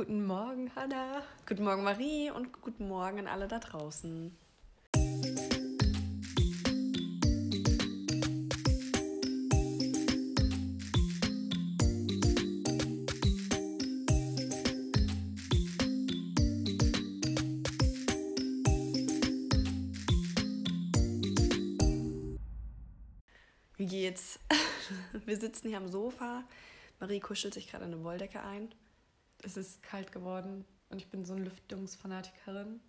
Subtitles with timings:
[0.00, 1.22] Guten Morgen, Hanna.
[1.46, 4.34] Guten Morgen, Marie und guten Morgen an alle da draußen.
[23.76, 24.40] Wie geht's?
[25.26, 26.44] Wir sitzen hier am Sofa.
[27.00, 28.70] Marie kuschelt sich gerade eine Wolldecke ein.
[29.42, 32.80] Es ist kalt geworden und ich bin so eine Lüftungsfanatikerin.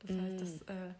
[0.00, 0.42] Das heißt, Mm.
[0.42, 0.94] es äh,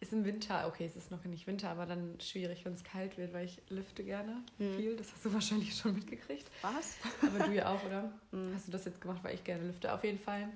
[0.00, 3.16] ist im Winter, okay, es ist noch nicht Winter, aber dann schwierig, wenn es kalt
[3.16, 4.76] wird, weil ich lüfte gerne Mm.
[4.76, 4.96] viel.
[4.96, 6.50] Das hast du wahrscheinlich schon mitgekriegt.
[6.62, 6.96] Was?
[7.22, 8.10] Aber du ja auch, oder?
[8.32, 8.54] Mm.
[8.54, 9.92] Hast du das jetzt gemacht, weil ich gerne lüfte?
[9.92, 10.48] Auf jeden Fall.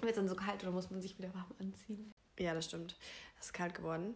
[0.00, 2.12] Wird es dann so kalt oder muss man sich wieder warm anziehen?
[2.38, 2.96] Ja, das stimmt.
[3.40, 4.14] Es ist kalt geworden.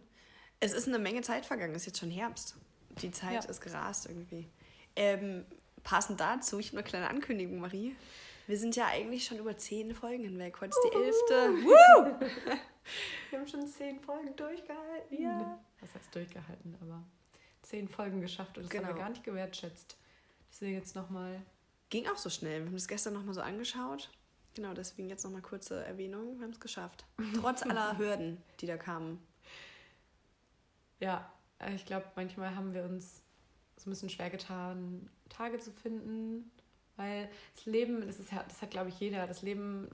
[0.59, 1.73] Es ist eine Menge Zeit vergangen.
[1.73, 2.55] Es ist jetzt schon Herbst.
[3.01, 3.49] Die Zeit Ja.
[3.49, 4.47] ist gerast irgendwie.
[4.95, 5.43] Ähm,
[5.83, 7.95] passend dazu, ich habe eine kleine Ankündigung, Marie.
[8.47, 10.59] Wir sind ja eigentlich schon über zehn Folgen hinweg.
[10.59, 11.53] Heute ist die elfte.
[13.29, 15.21] Wir haben schon zehn Folgen durchgehalten.
[15.21, 15.59] Ja.
[15.79, 17.03] Was heißt durchgehalten, aber
[17.61, 18.95] zehn Folgen geschafft und das haben Genau.
[18.95, 19.97] wir gar nicht gewertschätzt.
[20.51, 21.41] Deswegen jetzt nochmal.
[21.89, 22.59] Ging auch so schnell.
[22.61, 24.09] Wir haben das gestern nochmal so angeschaut.
[24.55, 26.37] Genau, deswegen jetzt nochmal kurze Erwähnung.
[26.37, 27.05] Wir haben es geschafft.
[27.39, 29.25] Trotz aller Hürden, die da kamen.
[30.99, 33.21] Ja, äh, ich glaube, manchmal haben wir uns
[33.77, 36.51] so ein bisschen schwer getan, Tage zu finden,
[37.01, 39.89] weil das Leben, das ist ja, das hat glaube ich jeder, das Leben,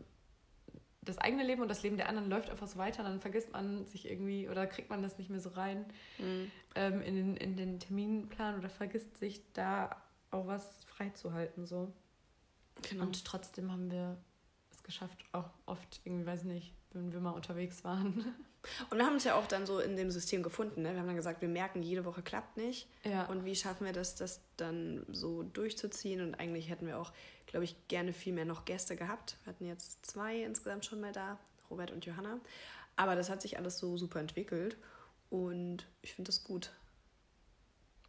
[1.02, 3.86] das eigene Leben und das Leben der anderen läuft einfach so weiter, dann vergisst man
[3.86, 5.86] sich irgendwie oder kriegt man das nicht mehr so rein
[6.20, 6.52] Mhm.
[6.76, 9.96] ähm, in, den, in den Terminplan oder vergisst sich da
[10.32, 11.94] auch was freizuhalten so.
[12.90, 13.04] Genau.
[13.06, 14.18] Und trotzdem haben wir
[14.72, 18.26] es geschafft, auch oft irgendwie, weiß nicht, wenn wir mal unterwegs waren.
[18.90, 20.82] Und wir haben uns ja auch dann so in dem System gefunden.
[20.82, 20.92] Ne?
[20.94, 22.88] Wir haben dann gesagt, wir merken, jede Woche klappt nicht.
[23.04, 23.26] Ja.
[23.26, 26.22] Und wie schaffen wir das, das dann so durchzuziehen?
[26.22, 27.12] Und eigentlich hätten wir auch,
[27.46, 29.38] glaube ich, gerne viel mehr noch Gäste gehabt.
[29.44, 32.40] Wir hatten jetzt zwei insgesamt schon mal da, Robert und Johanna.
[32.96, 34.78] Aber das hat sich alles so super entwickelt.
[35.30, 36.72] Und ich finde das gut.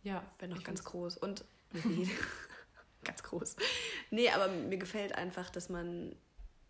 [0.03, 1.17] ja, Wenn noch ich ganz groß.
[1.19, 1.45] Und
[3.05, 3.57] ganz groß.
[4.11, 6.15] Nee, aber mir gefällt einfach, dass man.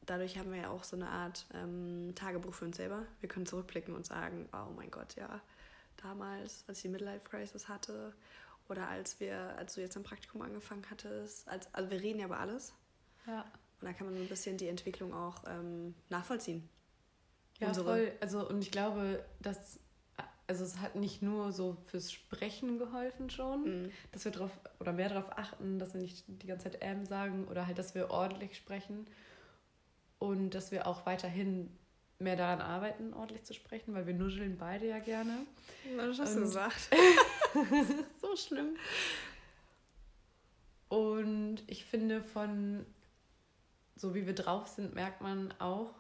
[0.09, 3.05] Dadurch haben wir ja auch so eine Art ähm, Tagebuch für uns selber.
[3.21, 5.41] Wir können zurückblicken und sagen, oh mein Gott, ja,
[6.03, 8.15] damals, als ich die Midlife Crisis hatte
[8.71, 12.27] oder als wir, als du jetzt am Praktikum angefangen hattest, als, also wir reden ja
[12.27, 12.73] über alles
[13.27, 13.43] Ja.
[13.81, 16.69] und da kann man ein bisschen die Entwicklung auch ähm, nachvollziehen.
[17.59, 18.13] Ja, Unsere- voll.
[18.21, 19.79] Also, und ich glaube, dass,
[20.47, 23.91] also es hat nicht nur so fürs Sprechen geholfen schon, Mhm.
[24.13, 27.47] dass wir drauf oder mehr darauf achten, dass wir nicht die ganze Zeit ähm sagen
[27.49, 29.07] oder halt, dass wir ordentlich sprechen
[30.19, 31.71] und dass wir auch weiterhin
[32.19, 35.47] mehr daran arbeiten, ordentlich zu sprechen, weil wir nuscheln beide ja gerne.
[35.97, 36.91] Was hast du gesagt?
[38.21, 38.77] so schlimm.
[40.89, 42.85] Und ich finde, von
[43.99, 45.93] so wie wir drauf sind, merkt man auch,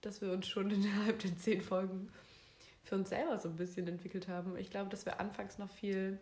[0.00, 2.10] dass wir uns schon innerhalb der zehn Folgen
[2.84, 4.56] für uns selber so ein bisschen entwickelt haben.
[4.56, 6.20] Ich glaube, dass wir anfangs noch viel,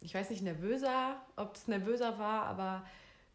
[0.00, 2.84] ich weiß nicht, nervöser, ob es nervöser war, aber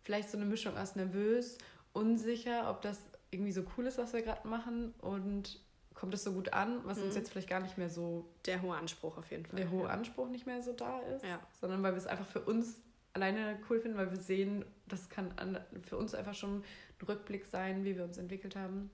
[0.03, 1.58] vielleicht so eine Mischung aus nervös,
[1.94, 3.00] unsicher, ob das
[3.31, 5.59] irgendwie so cool ist, was wir gerade machen und
[5.94, 7.19] kommt es so gut an, was uns Mhm.
[7.19, 9.57] jetzt vielleicht gar nicht mehr so, Der hohe Anspruch auf jeden Fall.
[9.57, 9.90] der hohe ja.
[9.90, 11.40] Anspruch nicht mehr so da ist Ja.
[11.59, 12.79] sondern weil wir es einfach für uns
[13.13, 17.46] alleine cool finden, weil wir sehen, das kann an, für uns einfach schon ein Rückblick
[17.46, 18.90] sein, wie wir uns entwickelt haben.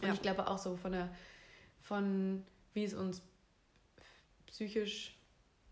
[0.00, 0.12] Und Ja.
[0.12, 1.08] ich glaube auch so von der,
[1.80, 3.22] von wie es uns
[4.46, 5.17] psychisch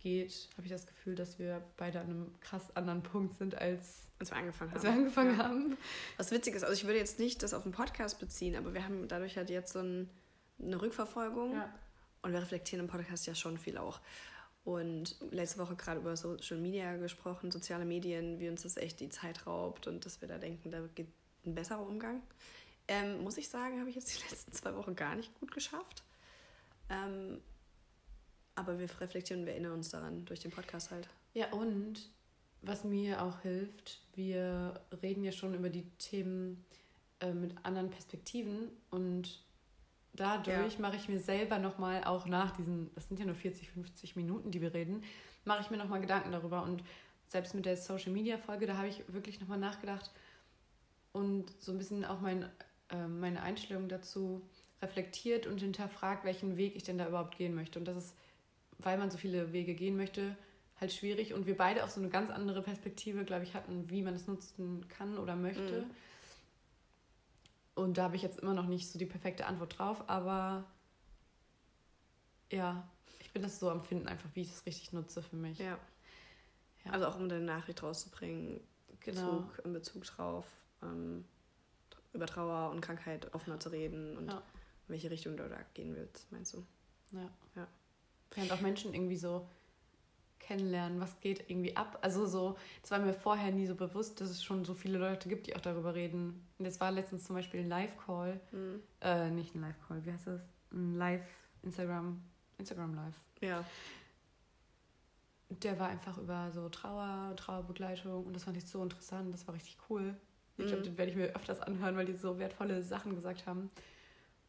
[0.06, 4.04] geht, habe ich das Gefühl, dass wir beide an einem krass anderen Punkt sind, als,
[4.20, 4.76] Als wir angefangen haben.
[4.76, 5.44] als wir angefangen Ja.
[5.44, 5.76] haben.
[6.16, 8.84] Was witzig ist, also ich würde jetzt nicht das auf den Podcast beziehen, aber wir
[8.84, 10.08] haben dadurch halt jetzt so ein,
[10.60, 11.72] eine Rückverfolgung Ja.
[12.22, 14.00] und wir reflektieren im Podcast ja schon viel auch.
[14.64, 19.08] Und letzte Woche gerade über Social Media gesprochen, soziale Medien, wie uns das echt die
[19.08, 21.08] Zeit raubt und dass wir da denken, da geht
[21.44, 22.22] ein besserer Umgang.
[22.88, 26.04] Ähm, muss ich sagen, habe ich jetzt die letzten zwei Wochen gar nicht gut geschafft.
[26.90, 27.40] Ähm,
[28.56, 31.08] aber wir reflektieren und wir erinnern uns daran durch den Podcast halt.
[31.34, 32.10] Ja, und
[32.62, 36.64] was mir auch hilft, wir reden ja schon über die Themen
[37.20, 39.42] äh, mit anderen Perspektiven und
[40.14, 44.16] dadurch mache ich mir selber nochmal auch nach diesen, das sind ja nur 40, 50
[44.16, 45.04] Minuten, die wir reden,
[45.44, 46.82] mache ich mir nochmal Gedanken darüber und
[47.28, 50.10] selbst mit der Social Media Folge, da habe ich wirklich nochmal nachgedacht
[51.12, 52.48] und so ein bisschen auch mein,
[52.90, 54.42] äh, meine Einstellung dazu
[54.82, 57.78] reflektiert und hinterfragt, welchen Weg ich denn da überhaupt gehen möchte.
[57.78, 58.14] Und das ist,
[58.78, 60.36] weil man so viele Wege gehen möchte,
[60.80, 64.02] halt schwierig und wir beide auch so eine ganz andere Perspektive, glaube ich, hatten, wie
[64.02, 65.82] man es nutzen kann oder möchte.
[65.82, 65.90] Mhm.
[67.74, 70.64] Und da habe ich jetzt immer noch nicht so die perfekte Antwort drauf, aber
[72.50, 72.88] ja,
[73.20, 75.58] ich bin das so am Finden, einfach wie ich das richtig nutze für mich.
[75.58, 75.78] Ja.
[76.84, 76.92] Ja.
[76.92, 78.60] Also auch um deine Nachricht rauszubringen,
[79.00, 79.40] Genau.
[79.40, 80.46] Bezug, in Bezug drauf.
[80.82, 81.24] ähm,
[82.12, 84.38] über Trauer und Krankheit offener zu reden und ja.
[84.38, 86.64] in welche Richtung du da gehen willst, meinst du?
[87.12, 87.30] Ja.
[87.54, 87.68] ja.
[88.34, 89.46] Und auch Menschen irgendwie so
[90.46, 91.98] kennenlernen, was geht irgendwie ab.
[92.02, 95.28] Also so, es war mir vorher nie so bewusst, dass es schon so viele Leute
[95.28, 96.46] gibt, die auch darüber reden.
[96.58, 98.80] Und jetzt war letztens zum Beispiel ein Live-Call, mhm.
[99.00, 100.40] äh, nicht ein Live-Call, wie heißt das?
[100.72, 102.22] Ein Live-Instagram,
[102.58, 103.14] Instagram Live.
[103.40, 103.64] Ja.
[105.48, 109.54] Der war einfach über so Trauer, Trauerbegleitung und das fand ich so interessant, das war
[109.54, 110.14] richtig cool.
[110.58, 110.68] Ich mhm.
[110.68, 113.70] glaube, den werde ich mir öfters anhören, weil die so wertvolle Sachen gesagt haben.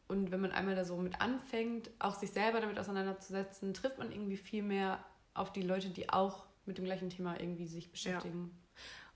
[0.07, 4.12] Und wenn man einmal da so mit anfängt, auch sich selber damit auseinanderzusetzen, trifft man
[4.12, 8.51] irgendwie viel mehr auf die Leute, die auch mit dem gleichen Thema irgendwie sich beschäftigen.
[8.51, 8.68] Ja.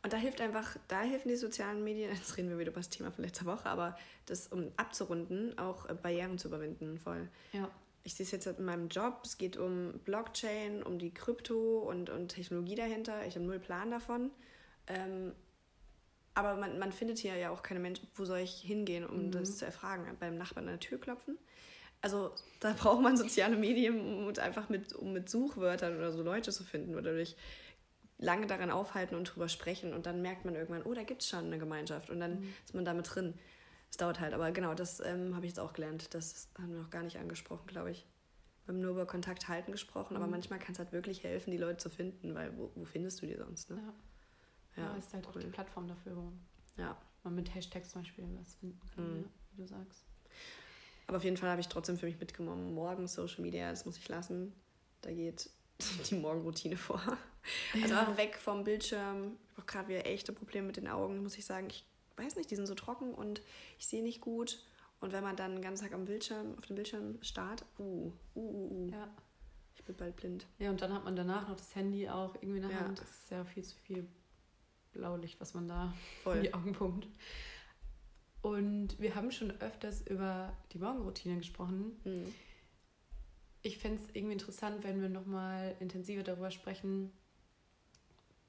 [0.04, 2.90] Und da hilft einfach, da helfen die sozialen Medien, jetzt reden wir wieder über das
[2.90, 7.30] Thema von letzter Woche, aber das, um abzurunden, auch äh, Barrieren zu überwinden, voll.
[7.54, 7.70] Ja.
[8.04, 12.10] Ich sehe es jetzt in meinem Job, es geht um Blockchain, um die Krypto und,
[12.10, 13.28] und Technologie dahinter.
[13.28, 14.32] Ich habe null Plan davon.
[14.88, 15.34] Ähm,
[16.34, 19.32] aber man, man findet hier ja auch keine Menschen, wo soll ich hingehen, um mhm.
[19.32, 20.06] das zu erfragen?
[20.20, 21.38] Beim Nachbarn an der Tür klopfen?
[22.02, 26.52] Also da braucht man soziale Medien, um einfach mit, um mit Suchwörtern oder so Leute
[26.52, 27.36] zu finden oder durch
[28.18, 31.30] lange daran aufhalten und drüber sprechen und dann merkt man irgendwann, oh, da gibt es
[31.30, 32.54] schon eine Gemeinschaft und dann mhm.
[32.64, 33.34] ist man damit drin.
[33.90, 36.14] Es dauert halt, aber genau, das ähm, habe ich jetzt auch gelernt.
[36.14, 38.06] Das haben wir noch gar nicht angesprochen, glaube ich.
[38.66, 40.22] Wir haben nur über Kontakt halten gesprochen, mhm.
[40.22, 43.22] aber manchmal kann es halt wirklich helfen, die Leute zu finden, weil wo, wo findest
[43.22, 43.70] du die sonst?
[43.70, 43.78] Ne?
[43.78, 43.94] Ja.
[44.78, 45.32] Ja, ja ist halt cool.
[45.32, 46.32] auch die Plattform dafür, wo
[46.78, 46.98] ja.
[47.24, 49.24] man mit Hashtags zum Beispiel was finden kann, mhm.
[49.24, 50.06] ja, wie du sagst.
[51.08, 53.98] Aber auf jeden Fall habe ich trotzdem für mich mitgenommen, morgen Social Media, das muss
[53.98, 54.54] ich lassen.
[55.02, 55.50] Da geht
[56.10, 57.02] die Morgenroutine vor.
[57.74, 58.00] Also ja.
[58.00, 59.38] einfach weg vom Bildschirm.
[59.50, 61.68] Ich habe auch gerade wieder echte Probleme mit den Augen, muss ich sagen.
[61.70, 61.86] Ich
[62.18, 63.42] weiß nicht, die sind so trocken und
[63.78, 64.64] ich sehe nicht gut.
[65.00, 68.40] Und wenn man dann den ganzen Tag am Bildschirm, auf dem Bildschirm starrt, uh, uh,
[68.40, 68.92] uh, uh.
[68.92, 69.10] Ja.
[69.76, 70.46] Ich bin bald blind.
[70.60, 72.80] Ja, und dann hat man danach noch das Handy auch irgendwie in der ja.
[72.82, 73.00] Hand.
[73.00, 74.08] Das ist ja viel zu viel
[74.94, 75.94] Blaulicht, was man da
[76.24, 76.38] Voll.
[76.38, 77.08] in die Augen pumpt.
[78.42, 82.00] Und wir haben schon öfters über die Morgenroutine gesprochen.
[82.04, 82.34] Mhm.
[83.62, 87.12] Ich fände es irgendwie interessant, wenn wir nochmal intensiver darüber sprechen,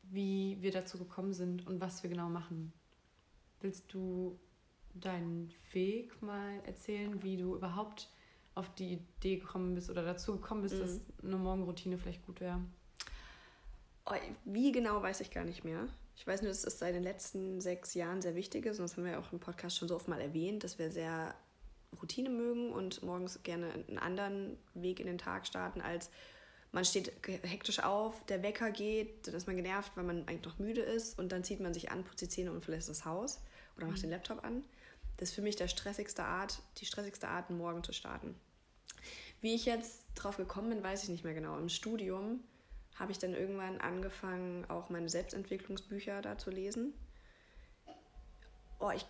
[0.05, 2.73] wie wir dazu gekommen sind und was wir genau machen.
[3.61, 4.39] Willst du
[4.95, 8.09] deinen Weg mal erzählen, wie du überhaupt
[8.55, 10.81] auf die Idee gekommen bist oder dazu gekommen bist, mhm.
[10.81, 12.61] dass eine Morgenroutine vielleicht gut wäre?
[14.07, 15.87] Oh, wie genau weiß ich gar nicht mehr.
[16.17, 18.79] Ich weiß nur, dass es seit den letzten sechs Jahren sehr wichtig ist.
[18.79, 20.91] Und das haben wir ja auch im Podcast schon so oft mal erwähnt, dass wir
[20.91, 21.35] sehr
[22.01, 26.11] Routine mögen und morgens gerne einen anderen Weg in den Tag starten, als
[26.73, 30.59] man steht hektisch auf, der Wecker geht, dann ist man genervt, weil man eigentlich noch
[30.59, 33.41] müde ist und dann zieht man sich an, putzt die Zähne und verlässt das Haus
[33.77, 34.03] oder macht mhm.
[34.03, 34.65] den Laptop an.
[35.19, 38.35] Das ist für mich der stressigste Art, die stressigste Art, einen Morgen zu starten.
[39.43, 41.59] Wie ich jetzt drauf gekommen bin, weiß ich nicht mehr genau.
[41.59, 42.41] Im Studium
[42.99, 46.93] habe ich dann irgendwann angefangen, auch meine Selbstentwicklungsbücher da zu lesen.
[48.79, 49.07] Oh, ich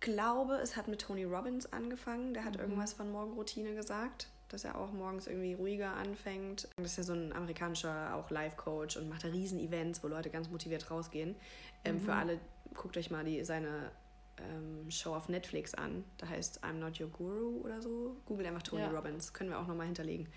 [0.00, 2.34] glaube, es hat mit Tony Robbins angefangen.
[2.34, 2.60] Der hat mhm.
[2.60, 6.68] irgendwas von Morgenroutine gesagt, dass er auch morgens irgendwie ruhiger anfängt.
[6.76, 10.50] Das ist ja so ein amerikanischer auch Life-Coach und macht da Riesen-Events, wo Leute ganz
[10.50, 11.36] motiviert rausgehen.
[11.84, 12.18] Ähm, Für mhm.
[12.18, 12.40] alle,
[12.74, 13.90] guckt euch mal die, seine
[14.38, 16.04] ähm, Show auf Netflix an.
[16.18, 18.16] Da heißt I'm Not Your Guru oder so.
[18.26, 18.90] Google einfach Tony ja.
[18.90, 19.32] Robbins.
[19.32, 20.28] Können wir auch nochmal hinterlegen.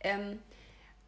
[0.00, 0.38] Ähm,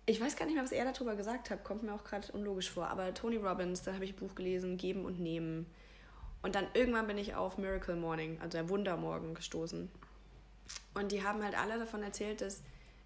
[0.07, 2.71] ich weiß gar nicht mehr, was er darüber gesagt hat, kommt mir auch gerade unlogisch
[2.71, 2.89] vor.
[2.89, 5.67] Aber Tony Robbins, da habe ich ein Buch gelesen, Geben und Nehmen.
[6.43, 9.89] Und dann irgendwann bin ich auf Miracle Morning, also der Wundermorgen, gestoßen.
[10.95, 12.63] Und die haben halt alle davon erzählt, dass,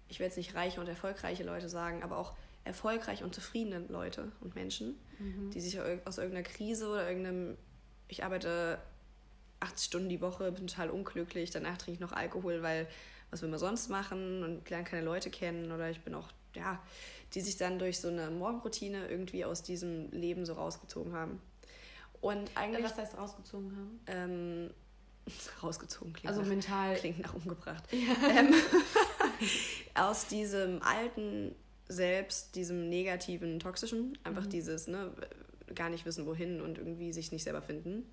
[0.09, 2.33] ich werde jetzt nicht reiche und erfolgreiche Leute sagen, aber auch
[2.63, 5.51] erfolgreich und zufriedene Leute und Menschen, mhm.
[5.51, 7.57] die sich aus irgendeiner Krise oder irgendeinem,
[8.07, 8.79] ich arbeite
[9.59, 12.87] 80 Stunden die Woche, bin total unglücklich, danach trinke ich noch Alkohol, weil
[13.29, 16.81] was will man sonst machen und lerne keine Leute kennen oder ich bin auch ja,
[17.33, 21.41] die sich dann durch so eine Morgenroutine irgendwie aus diesem Leben so rausgezogen haben.
[22.21, 22.83] Und eigentlich.
[22.83, 23.99] Was heißt rausgezogen haben?
[24.07, 24.69] Ähm,
[25.63, 26.95] rausgezogen klingt Also nach, mental.
[26.95, 27.83] Klingt nach umgebracht.
[27.91, 28.29] Ja.
[28.29, 28.53] Ähm,
[29.95, 31.55] aus diesem alten
[31.87, 34.49] Selbst, diesem negativen, toxischen, einfach mhm.
[34.49, 35.11] dieses, ne,
[35.75, 38.09] gar nicht wissen, wohin und irgendwie sich nicht selber finden.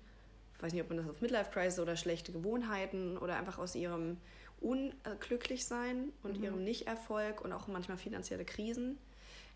[0.55, 3.75] Ich weiß nicht, ob man das auf Midlife Crisis oder schlechte Gewohnheiten oder einfach aus
[3.75, 4.17] ihrem
[4.65, 6.43] unglücklich sein und mhm.
[6.43, 8.97] ihrem Nichterfolg und auch manchmal finanzielle Krisen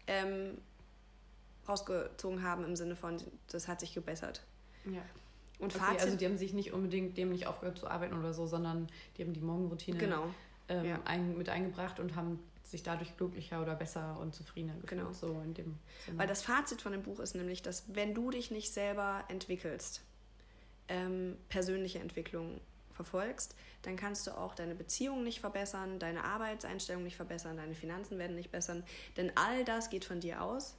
[0.07, 0.57] ähm,
[1.67, 3.17] rausgezogen haben im Sinne von,
[3.51, 4.43] das hat sich gebessert.
[4.85, 5.01] Ja.
[5.59, 8.33] Und okay, Fazit, also die haben sich nicht unbedingt dem nicht aufgehört zu arbeiten oder
[8.33, 8.87] so, sondern
[9.17, 10.27] die haben die Morgenroutine genau.
[10.69, 10.99] ähm, ja.
[11.05, 15.01] ein, mit eingebracht und haben sich dadurch glücklicher oder besser und zufriedener gefühlt.
[15.01, 15.11] Genau.
[15.11, 15.77] So in dem
[16.15, 20.01] Weil das Fazit von dem Buch ist nämlich, dass wenn du dich nicht selber entwickelst,
[20.87, 22.61] ähm, persönliche Entwicklung
[22.99, 28.19] verfolgst, dann kannst du auch deine Beziehung nicht verbessern, deine Arbeitseinstellung nicht verbessern, deine Finanzen
[28.19, 28.83] werden nicht bessern,
[29.15, 30.75] denn all das geht von dir aus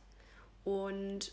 [0.65, 1.33] und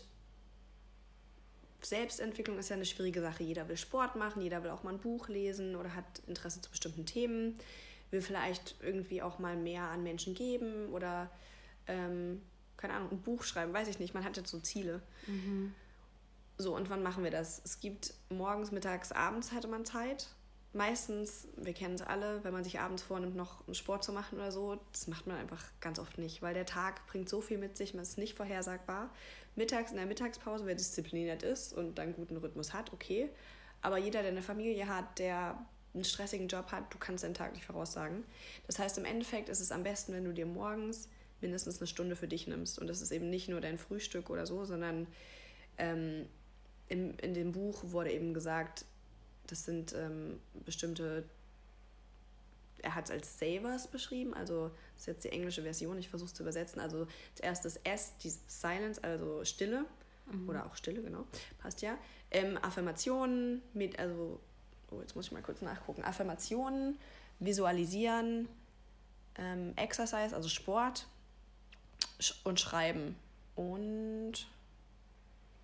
[1.82, 3.44] Selbstentwicklung ist ja eine schwierige Sache.
[3.44, 6.70] Jeder will Sport machen, jeder will auch mal ein Buch lesen oder hat Interesse zu
[6.70, 7.58] bestimmten Themen,
[8.10, 11.30] will vielleicht irgendwie auch mal mehr an Menschen geben oder,
[11.86, 12.42] ähm,
[12.76, 14.14] keine Ahnung, ein Buch schreiben, weiß ich nicht.
[14.14, 15.02] Man hat jetzt so Ziele.
[15.26, 15.74] Mhm.
[16.56, 17.62] So, und wann machen wir das?
[17.64, 20.26] Es gibt morgens, mittags, abends hatte man Zeit.
[20.74, 24.36] Meistens, wir kennen es alle, wenn man sich abends vornimmt, noch einen Sport zu machen
[24.36, 27.56] oder so, das macht man einfach ganz oft nicht, weil der Tag bringt so viel
[27.56, 29.10] mit sich, man ist nicht vorhersagbar.
[29.56, 33.30] Mittags in der Mittagspause, wer diszipliniert ist und dann guten Rhythmus hat, okay.
[33.80, 35.58] Aber jeder, der eine Familie hat, der
[35.94, 38.24] einen stressigen Job hat, du kannst den Tag nicht voraussagen.
[38.66, 41.08] Das heißt, im Endeffekt ist es am besten, wenn du dir morgens
[41.40, 42.78] mindestens eine Stunde für dich nimmst.
[42.78, 45.06] Und das ist eben nicht nur dein Frühstück oder so, sondern
[45.78, 46.26] ähm,
[46.88, 48.84] im, in dem Buch wurde eben gesagt,
[49.48, 51.24] das sind ähm, bestimmte,
[52.82, 56.28] er hat es als Savers beschrieben, also das ist jetzt die englische Version, ich versuche
[56.28, 56.80] es zu übersetzen.
[56.80, 59.84] Also zuerst das S, die Silence, also Stille,
[60.30, 60.48] mhm.
[60.48, 61.24] oder auch Stille, genau,
[61.58, 61.98] passt ja.
[62.30, 64.38] Ähm, Affirmationen, mit, also,
[64.90, 66.04] oh, jetzt muss ich mal kurz nachgucken.
[66.04, 66.98] Affirmationen,
[67.40, 68.48] Visualisieren,
[69.36, 71.06] ähm, Exercise, also Sport
[72.44, 73.16] und Schreiben.
[73.54, 74.48] Und.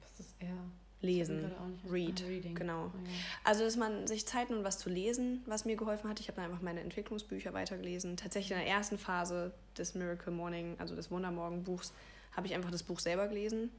[0.01, 0.57] Was ist er?
[1.05, 1.53] Lesen.
[1.91, 2.25] Read.
[2.27, 2.87] Ah, genau.
[2.87, 3.11] Oh, ja.
[3.45, 6.21] Also, dass man sich Zeit nimmt, was zu lesen, was mir geholfen hat.
[6.21, 8.17] Ich habe dann einfach meine Entwicklungsbücher weitergelesen.
[8.17, 11.93] Tatsächlich in der ersten Phase des Miracle Morning, also des Wundermorgen-Buchs,
[12.33, 13.71] habe ich einfach das Buch selber gelesen.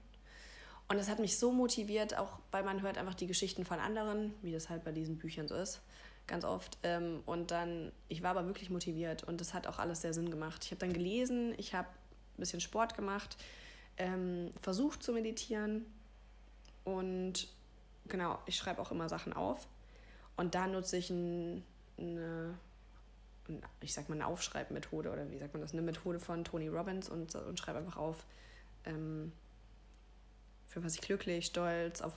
[0.87, 4.33] Und das hat mich so motiviert, auch weil man hört einfach die Geschichten von anderen,
[4.41, 5.81] wie das halt bei diesen Büchern so ist,
[6.27, 6.77] ganz oft.
[6.83, 10.29] Ähm, und dann, ich war aber wirklich motiviert und das hat auch alles sehr Sinn
[10.29, 10.63] gemacht.
[10.63, 13.37] Ich habe dann gelesen, ich habe ein bisschen Sport gemacht,
[13.97, 15.85] ähm, versucht zu meditieren,
[16.85, 17.49] und
[18.07, 19.67] genau, ich schreibe auch immer Sachen auf.
[20.37, 21.63] Und da nutze ich ein,
[21.97, 22.57] eine,
[23.81, 27.09] ich sag mal, eine Aufschreibmethode oder wie sagt man das, eine Methode von Tony Robbins
[27.09, 28.25] und, und schreibe einfach auf,
[28.85, 29.31] ähm,
[30.65, 32.13] für was ich glücklich, stolz, auf,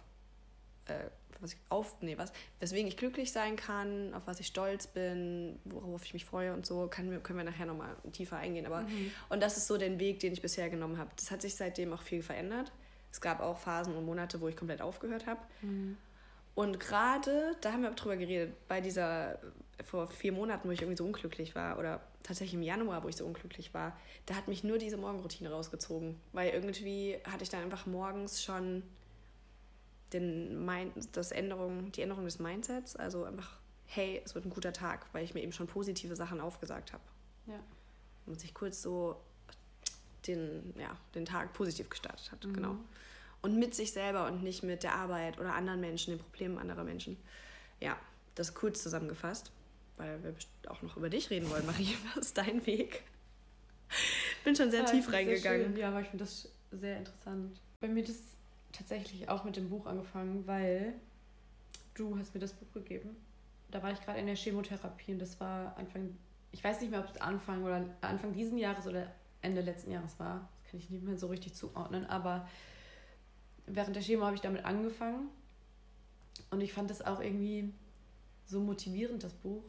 [0.87, 1.05] äh,
[1.41, 5.61] was ich auf, nee, was, weswegen ich glücklich sein kann, auf was ich stolz bin,
[5.65, 8.67] worauf ich mich freue und so, kann, können wir nachher nochmal tiefer eingehen.
[8.67, 9.13] Aber, mhm.
[9.29, 11.11] und das ist so der Weg, den ich bisher genommen habe.
[11.15, 12.73] Das hat sich seitdem auch viel verändert.
[13.11, 15.41] Es gab auch Phasen und Monate, wo ich komplett aufgehört habe.
[15.63, 15.97] Mhm.
[16.55, 19.39] Und gerade, da haben wir drüber geredet, bei dieser,
[19.85, 23.15] vor vier Monaten, wo ich irgendwie so unglücklich war, oder tatsächlich im Januar, wo ich
[23.15, 23.97] so unglücklich war,
[24.27, 26.17] da hat mich nur diese Morgenroutine rausgezogen.
[26.33, 28.83] Weil irgendwie hatte ich dann einfach morgens schon
[30.13, 34.73] den Mind, das Änderung, die Änderung des Mindsets, also einfach, hey, es wird ein guter
[34.73, 37.05] Tag, weil ich mir eben schon positive Sachen aufgesagt habe.
[37.47, 37.61] Ja.
[38.27, 39.17] Und sich kurz so
[40.29, 42.45] den, ja, den Tag positiv gestartet hat.
[42.45, 42.53] Mhm.
[42.55, 42.77] Genau.
[43.41, 46.85] Und mit sich selber und nicht mit der Arbeit oder anderen Menschen, den Problemen anderer
[46.85, 47.17] Menschen.
[47.81, 47.97] Ja,
[48.35, 49.53] das kurz zusammengefasst,
[49.97, 50.35] weil wir
[50.69, 51.97] auch noch über dich reden wollen, Marie.
[52.15, 53.03] Was ist dein Weg?
[54.45, 55.73] Bin schon sehr ja, tief reingegangen.
[55.73, 57.61] Sehr ja, aber ich finde das sehr interessant.
[57.81, 58.23] Bei mir es
[58.73, 60.95] tatsächlich auch mit dem Buch angefangen, weil
[61.95, 63.17] du hast mir das Buch gegeben.
[63.71, 66.17] Da war ich gerade in der Chemotherapie und das war Anfang,
[66.53, 70.19] ich weiß nicht mehr, ob es Anfang oder Anfang diesen Jahres oder Ende letzten Jahres
[70.19, 70.49] war.
[70.63, 72.49] Das kann ich nicht mehr so richtig zuordnen, aber
[73.67, 75.29] während der Chemo habe ich damit angefangen
[76.51, 77.73] und ich fand das auch irgendwie
[78.47, 79.63] so motivierend, das Buch,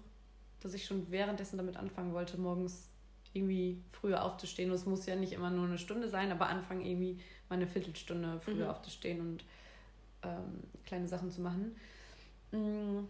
[0.62, 2.90] dass ich schon währenddessen damit anfangen wollte, morgens
[3.34, 4.70] irgendwie früher aufzustehen.
[4.70, 7.68] Und es muss ja nicht immer nur eine Stunde sein, aber anfangen irgendwie mal eine
[7.68, 8.72] Viertelstunde früher mhm.
[8.72, 9.44] aufzustehen und
[10.24, 11.76] ähm, kleine Sachen zu machen.
[12.52, 13.08] Mm.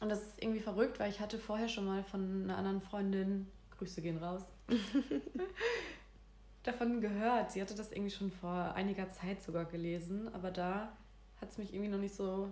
[0.00, 3.48] Und das ist irgendwie verrückt, weil ich hatte vorher schon mal von einer anderen Freundin,
[3.76, 4.42] Grüße gehen raus,
[6.62, 7.52] davon gehört.
[7.52, 10.92] Sie hatte das irgendwie schon vor einiger Zeit sogar gelesen, aber da
[11.40, 12.48] hat es mich irgendwie noch nicht so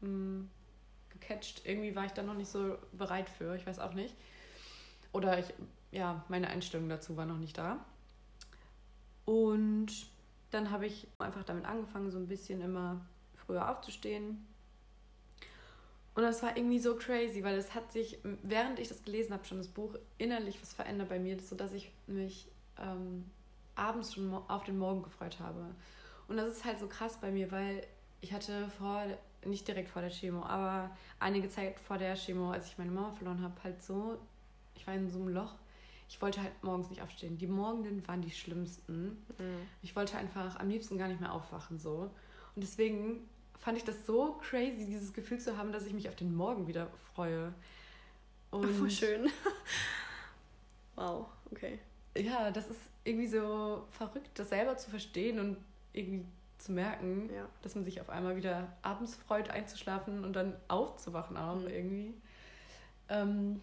[0.00, 0.50] mh, hm,
[1.10, 1.62] gecatcht.
[1.64, 4.14] Irgendwie war ich da noch nicht so bereit für, ich weiß auch nicht.
[5.12, 5.52] Oder ich,
[5.90, 7.84] ja, meine Einstellung dazu war noch nicht da.
[9.24, 10.08] Und
[10.50, 13.00] dann habe ich einfach damit angefangen, so ein bisschen immer
[13.34, 14.46] früher aufzustehen,
[16.14, 19.44] und das war irgendwie so crazy, weil es hat sich, während ich das gelesen habe,
[19.44, 22.48] schon das Buch innerlich was verändert bei mir, sodass ich mich
[22.78, 23.24] ähm,
[23.76, 25.74] abends schon auf den Morgen gefreut habe.
[26.28, 27.86] Und das ist halt so krass bei mir, weil
[28.20, 29.04] ich hatte vor,
[29.44, 30.90] nicht direkt vor der Chemo, aber
[31.20, 34.18] einige Zeit vor der Chemo, als ich meine Mama verloren habe, halt so,
[34.74, 35.54] ich war in so einem Loch.
[36.08, 37.38] Ich wollte halt morgens nicht aufstehen.
[37.38, 39.24] Die Morgenden waren die schlimmsten.
[39.38, 39.68] Mhm.
[39.80, 42.10] Ich wollte einfach am liebsten gar nicht mehr aufwachen so.
[42.56, 43.28] Und deswegen
[43.60, 46.66] fand ich das so crazy, dieses Gefühl zu haben, dass ich mich auf den Morgen
[46.66, 47.52] wieder freue.
[48.50, 49.30] Und voll schön.
[50.96, 51.78] wow, okay.
[52.16, 55.56] Ja, das ist irgendwie so verrückt, das selber zu verstehen und
[55.92, 56.24] irgendwie
[56.58, 57.46] zu merken, ja.
[57.62, 61.68] dass man sich auf einmal wieder abends freut, einzuschlafen und dann aufzuwachen auch mhm.
[61.68, 62.14] irgendwie.
[63.08, 63.60] Ähm,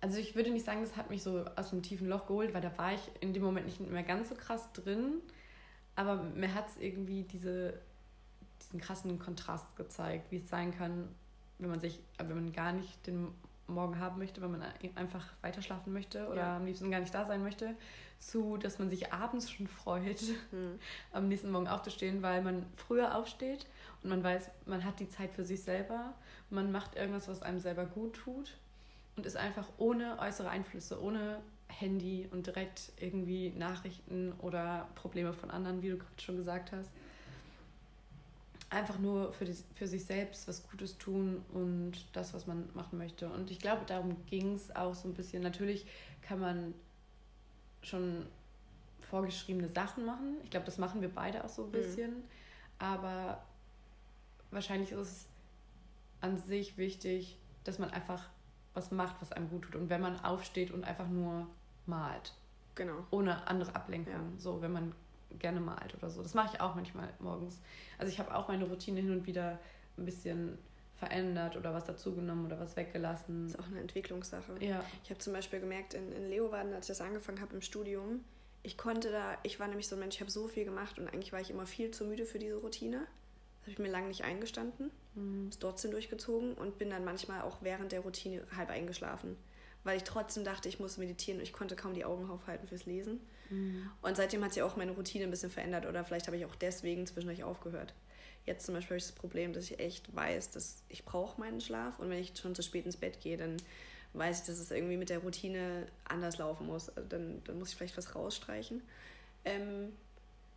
[0.00, 2.60] also ich würde nicht sagen, das hat mich so aus einem tiefen Loch geholt, weil
[2.60, 5.22] da war ich in dem Moment nicht mehr ganz so krass drin.
[5.96, 7.80] Aber mir hat es irgendwie diese,
[8.66, 11.08] diesen krassen Kontrast gezeigt, wie es sein kann,
[11.58, 13.28] wenn man sich, wenn man gar nicht den
[13.66, 14.62] Morgen haben möchte, wenn man
[14.94, 16.56] einfach weiter schlafen möchte oder ja.
[16.56, 17.74] am liebsten gar nicht da sein möchte,
[18.18, 20.78] zu, dass man sich abends schon freut, mhm.
[21.12, 23.66] am nächsten Morgen aufzustehen, weil man früher aufsteht
[24.02, 26.12] und man weiß, man hat die Zeit für sich selber,
[26.50, 28.56] man macht irgendwas, was einem selber gut tut
[29.16, 35.50] und ist einfach ohne äußere Einflüsse, ohne Handy und direkt irgendwie Nachrichten oder Probleme von
[35.50, 36.90] anderen, wie du gerade schon gesagt hast.
[38.74, 42.98] Einfach nur für, die, für sich selbst was Gutes tun und das, was man machen
[42.98, 43.28] möchte.
[43.28, 45.42] Und ich glaube, darum ging es auch so ein bisschen.
[45.42, 45.86] Natürlich
[46.22, 46.74] kann man
[47.82, 48.26] schon
[49.02, 50.38] vorgeschriebene Sachen machen.
[50.42, 51.72] Ich glaube, das machen wir beide auch so ein mhm.
[51.72, 52.10] bisschen.
[52.10, 52.24] Mhm.
[52.78, 53.44] Aber
[54.50, 55.26] wahrscheinlich ist es
[56.20, 58.28] an sich wichtig, dass man einfach
[58.72, 59.76] was macht, was einem gut tut.
[59.76, 61.46] Und wenn man aufsteht und einfach nur
[61.86, 62.32] malt.
[62.74, 63.06] Genau.
[63.10, 64.12] Ohne andere Ablenkung.
[64.12, 64.38] Ja.
[64.38, 64.94] So, wenn man
[65.38, 66.22] gerne malt oder so.
[66.22, 67.60] Das mache ich auch manchmal morgens.
[67.98, 69.58] Also ich habe auch meine Routine hin und wieder
[69.96, 70.58] ein bisschen
[70.96, 73.44] verändert oder was dazugenommen oder was weggelassen.
[73.44, 74.54] Das ist auch eine Entwicklungssache.
[74.60, 74.84] Ja.
[75.02, 78.24] Ich habe zum Beispiel gemerkt, in, in Leeuwarden, als ich das angefangen habe im Studium,
[78.62, 81.08] ich konnte da, ich war nämlich so ein Mensch, ich habe so viel gemacht und
[81.08, 83.06] eigentlich war ich immer viel zu müde für diese Routine.
[83.60, 85.48] Das habe ich mir lange nicht eingestanden, mhm.
[85.48, 89.36] ist trotzdem durchgezogen und bin dann manchmal auch während der Routine halb eingeschlafen,
[89.84, 92.86] weil ich trotzdem dachte, ich muss meditieren und ich konnte kaum die Augen aufhalten fürs
[92.86, 93.20] Lesen.
[93.50, 93.90] Mhm.
[94.02, 96.54] Und seitdem hat sich auch meine Routine ein bisschen verändert oder vielleicht habe ich auch
[96.54, 97.94] deswegen zwischendurch aufgehört.
[98.46, 101.60] Jetzt zum Beispiel habe ich das Problem, dass ich echt weiß, dass ich brauche meinen
[101.60, 103.56] Schlaf und wenn ich schon zu spät ins Bett gehe, dann
[104.14, 106.88] weiß ich, dass es irgendwie mit der Routine anders laufen muss.
[106.90, 108.82] Also dann, dann muss ich vielleicht was rausstreichen.
[109.44, 109.92] Ähm,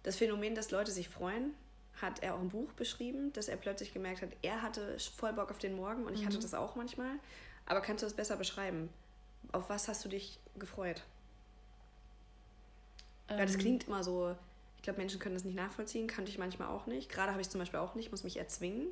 [0.04, 1.54] das Phänomen, dass Leute sich freuen,
[2.02, 5.50] hat er auch im Buch beschrieben, dass er plötzlich gemerkt hat, er hatte voll Bock
[5.50, 6.28] auf den Morgen und ich mhm.
[6.28, 7.12] hatte das auch manchmal.
[7.66, 8.90] Aber kannst du das besser beschreiben?
[9.52, 11.04] Auf was hast du dich gefreut?
[13.30, 13.38] Ähm.
[13.38, 14.36] Weil das klingt immer so,
[14.78, 17.10] ich glaube, Menschen können das nicht nachvollziehen, kannte ich manchmal auch nicht.
[17.10, 18.88] Gerade habe ich zum Beispiel auch nicht, muss mich erzwingen.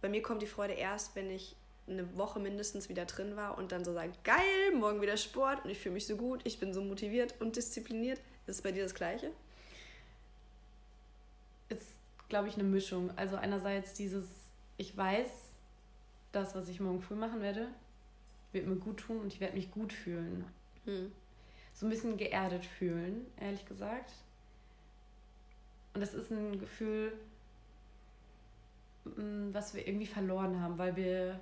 [0.00, 1.56] Bei mir kommt die Freude erst, wenn ich
[1.88, 5.70] eine Woche mindestens wieder drin war und dann so sagt, geil, morgen wieder Sport und
[5.70, 8.20] ich fühle mich so gut, ich bin so motiviert und diszipliniert.
[8.46, 9.30] Ist es bei dir das Gleiche?
[11.68, 11.86] Ist,
[12.28, 13.10] glaube ich, eine Mischung.
[13.16, 14.24] Also einerseits dieses,
[14.76, 15.28] ich weiß,
[16.32, 17.68] das, was ich morgen früh machen werde,
[18.52, 20.44] wird mir gut tun und ich werde mich gut fühlen.
[20.84, 21.12] Hm.
[21.74, 24.12] So ein bisschen geerdet fühlen, ehrlich gesagt.
[25.94, 27.12] Und das ist ein Gefühl,
[29.04, 31.40] mm, was wir irgendwie verloren haben, weil wir,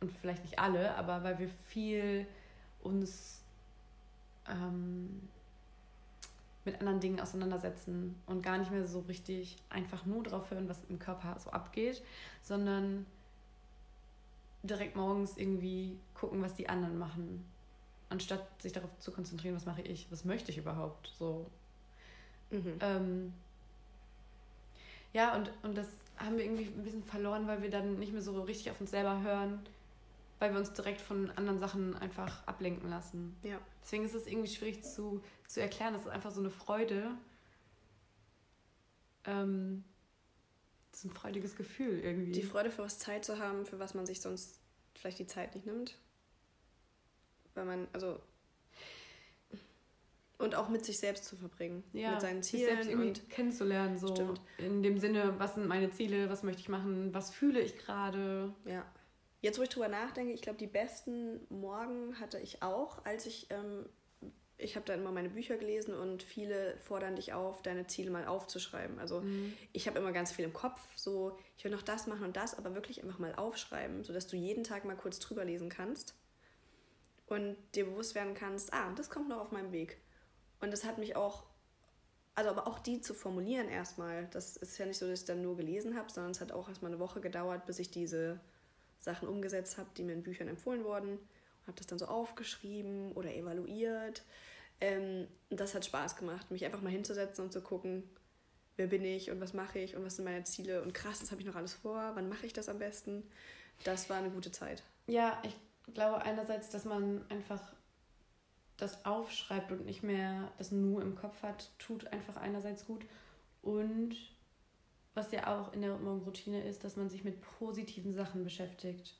[0.00, 2.26] und vielleicht nicht alle, aber weil wir viel
[2.82, 3.42] uns
[4.48, 5.28] ähm,
[6.64, 10.82] mit anderen Dingen auseinandersetzen und gar nicht mehr so richtig einfach nur drauf hören, was
[10.88, 12.02] im Körper so abgeht,
[12.42, 13.06] sondern
[14.64, 17.44] direkt morgens irgendwie gucken, was die anderen machen,
[18.08, 21.46] anstatt sich darauf zu konzentrieren, was mache ich, was möchte ich überhaupt, so
[22.54, 22.78] Mhm.
[22.80, 23.32] Ähm,
[25.12, 28.22] ja, und, und das haben wir irgendwie ein bisschen verloren, weil wir dann nicht mehr
[28.22, 29.60] so richtig auf uns selber hören,
[30.38, 33.36] weil wir uns direkt von anderen Sachen einfach ablenken lassen.
[33.42, 33.58] Ja.
[33.82, 35.92] Deswegen ist es irgendwie schwierig zu, zu erklären.
[35.92, 37.10] Das ist einfach so eine Freude.
[39.26, 39.84] Ähm,
[40.94, 42.30] das ist ein freudiges Gefühl irgendwie.
[42.30, 44.60] Die Freude für was Zeit zu haben, für was man sich sonst
[44.94, 45.98] vielleicht die Zeit nicht nimmt.
[47.54, 48.20] Weil man, also
[50.38, 51.82] und auch mit sich selbst zu verbringen.
[51.92, 52.76] Ja, mit seinen Zielen.
[52.76, 53.98] Sich selbst und kennenzulernen.
[53.98, 54.14] So.
[54.14, 54.40] Stimmt.
[54.58, 58.54] In dem Sinne, was sind meine Ziele, was möchte ich machen, was fühle ich gerade.
[58.64, 58.86] Ja.
[59.40, 63.48] Jetzt, wo ich drüber nachdenke, ich glaube, die besten Morgen hatte ich auch, als ich,
[63.50, 63.86] ähm,
[64.56, 68.26] ich habe dann immer meine Bücher gelesen und viele fordern dich auf, deine Ziele mal
[68.26, 68.98] aufzuschreiben.
[68.98, 69.52] Also mhm.
[69.72, 72.56] ich habe immer ganz viel im Kopf, so ich will noch das machen und das,
[72.56, 76.14] aber wirklich einfach mal aufschreiben, sodass du jeden Tag mal kurz drüber lesen kannst
[77.26, 79.98] und dir bewusst werden kannst, ah, das kommt noch auf meinem Weg.
[80.60, 81.44] Und das hat mich auch,
[82.34, 85.42] also aber auch die zu formulieren erstmal, das ist ja nicht so, dass ich dann
[85.42, 88.40] nur gelesen habe, sondern es hat auch erstmal eine Woche gedauert, bis ich diese
[89.00, 91.18] Sachen umgesetzt habe, die mir in Büchern empfohlen wurden.
[91.66, 94.22] Habe das dann so aufgeschrieben oder evaluiert.
[94.80, 98.02] Ähm, das hat Spaß gemacht, mich einfach mal hinzusetzen und zu gucken,
[98.76, 101.30] wer bin ich und was mache ich und was sind meine Ziele und krass, das
[101.30, 103.22] habe ich noch alles vor, wann mache ich das am besten.
[103.84, 104.82] Das war eine gute Zeit.
[105.06, 105.54] Ja, ich
[105.92, 107.60] glaube einerseits, dass man einfach
[108.76, 113.04] das aufschreibt und nicht mehr das nur im Kopf hat, tut einfach einerseits gut.
[113.62, 114.16] Und
[115.14, 119.14] was ja auch in der Morgenroutine ist, dass man sich mit positiven Sachen beschäftigt.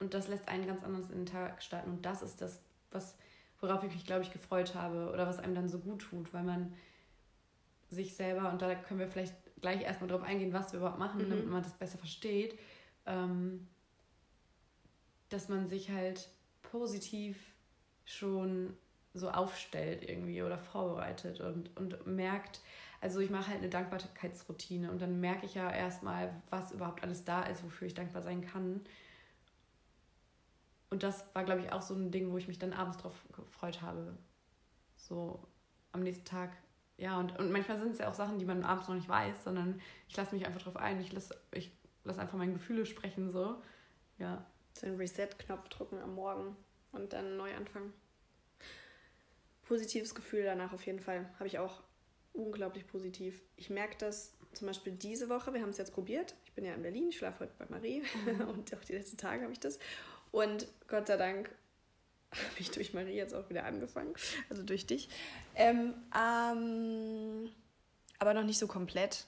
[0.00, 1.90] Und das lässt einen ganz anders in den Tag starten.
[1.90, 3.16] Und das ist das, was,
[3.60, 6.44] worauf ich mich, glaube ich, gefreut habe oder was einem dann so gut tut, weil
[6.44, 6.74] man
[7.90, 11.24] sich selber, und da können wir vielleicht gleich erstmal drauf eingehen, was wir überhaupt machen,
[11.24, 11.30] mhm.
[11.30, 12.58] damit man das besser versteht,
[13.06, 13.66] ähm,
[15.28, 16.28] dass man sich halt
[16.62, 17.36] positiv
[18.04, 18.76] schon
[19.14, 22.60] so aufstellt irgendwie oder vorbereitet und, und merkt,
[23.00, 27.24] also ich mache halt eine Dankbarkeitsroutine und dann merke ich ja erstmal, was überhaupt alles
[27.24, 28.80] da ist, wofür ich dankbar sein kann.
[30.94, 33.16] Und das war, glaube ich, auch so ein Ding, wo ich mich dann abends drauf
[33.32, 34.16] gefreut habe.
[34.94, 35.40] So
[35.90, 36.52] am nächsten Tag.
[36.98, 39.42] Ja, und, und manchmal sind es ja auch Sachen, die man abends noch nicht weiß,
[39.42, 41.00] sondern ich lasse mich einfach drauf ein.
[41.00, 41.72] Ich lasse ich
[42.04, 43.60] lass einfach meine Gefühle sprechen, so.
[44.18, 44.46] Ja.
[44.78, 46.56] So einen Reset-Knopf drücken am Morgen
[46.92, 47.92] und dann neu anfangen.
[49.62, 51.28] Positives Gefühl danach auf jeden Fall.
[51.40, 51.82] Habe ich auch
[52.34, 53.42] unglaublich positiv.
[53.56, 56.36] Ich merke das zum Beispiel diese Woche, wir haben es jetzt probiert.
[56.44, 58.40] Ich bin ja in Berlin, ich schlafe heute bei Marie mhm.
[58.48, 59.80] und auch die letzten Tage habe ich das.
[60.34, 61.48] Und Gott sei Dank
[62.32, 64.14] habe ich durch Marie jetzt auch wieder angefangen,
[64.50, 65.08] also durch dich.
[65.54, 67.50] Ähm, ähm,
[68.18, 69.26] aber noch nicht so komplett.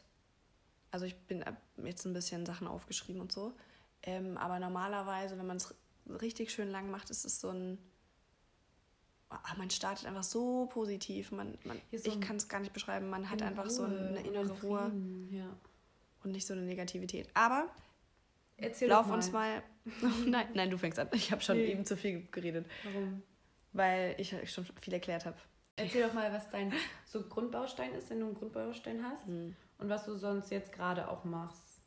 [0.91, 1.45] Also ich bin
[1.85, 3.53] jetzt ein bisschen Sachen aufgeschrieben und so.
[4.03, 5.73] Ähm, aber normalerweise, wenn man es
[6.21, 7.79] richtig schön lang macht, ist es so ein.
[9.31, 11.31] Oh, man startet einfach so positiv.
[11.31, 13.09] Man, man, so ich kann es gar nicht beschreiben.
[13.09, 14.91] Man hat einfach Ruhe, so eine innere Ruhe.
[15.31, 15.57] Ja.
[16.25, 17.29] Und nicht so eine Negativität.
[17.35, 17.69] Aber
[18.59, 19.63] Erzähl Lauf uns mal.
[20.27, 21.09] nein, nein, du fängst an.
[21.13, 21.67] Ich habe schon nee.
[21.73, 22.67] eben zu viel geredet.
[22.85, 23.23] Warum?
[23.73, 25.37] Weil ich schon viel erklärt habe.
[25.77, 26.73] Erzähl doch mal, was dein
[27.05, 29.55] so Grundbaustein ist, wenn du einen Grundbaustein hast hm.
[29.79, 31.83] und was du sonst jetzt gerade auch machst.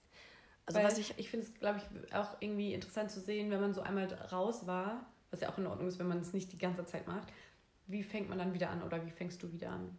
[0.68, 3.60] Also Weil was ich ich finde es glaube ich auch irgendwie interessant zu sehen, wenn
[3.60, 6.52] man so einmal raus war, was ja auch in Ordnung ist, wenn man es nicht
[6.54, 7.28] die ganze Zeit macht.
[7.88, 9.98] Wie fängt man dann wieder an oder wie fängst du wieder an?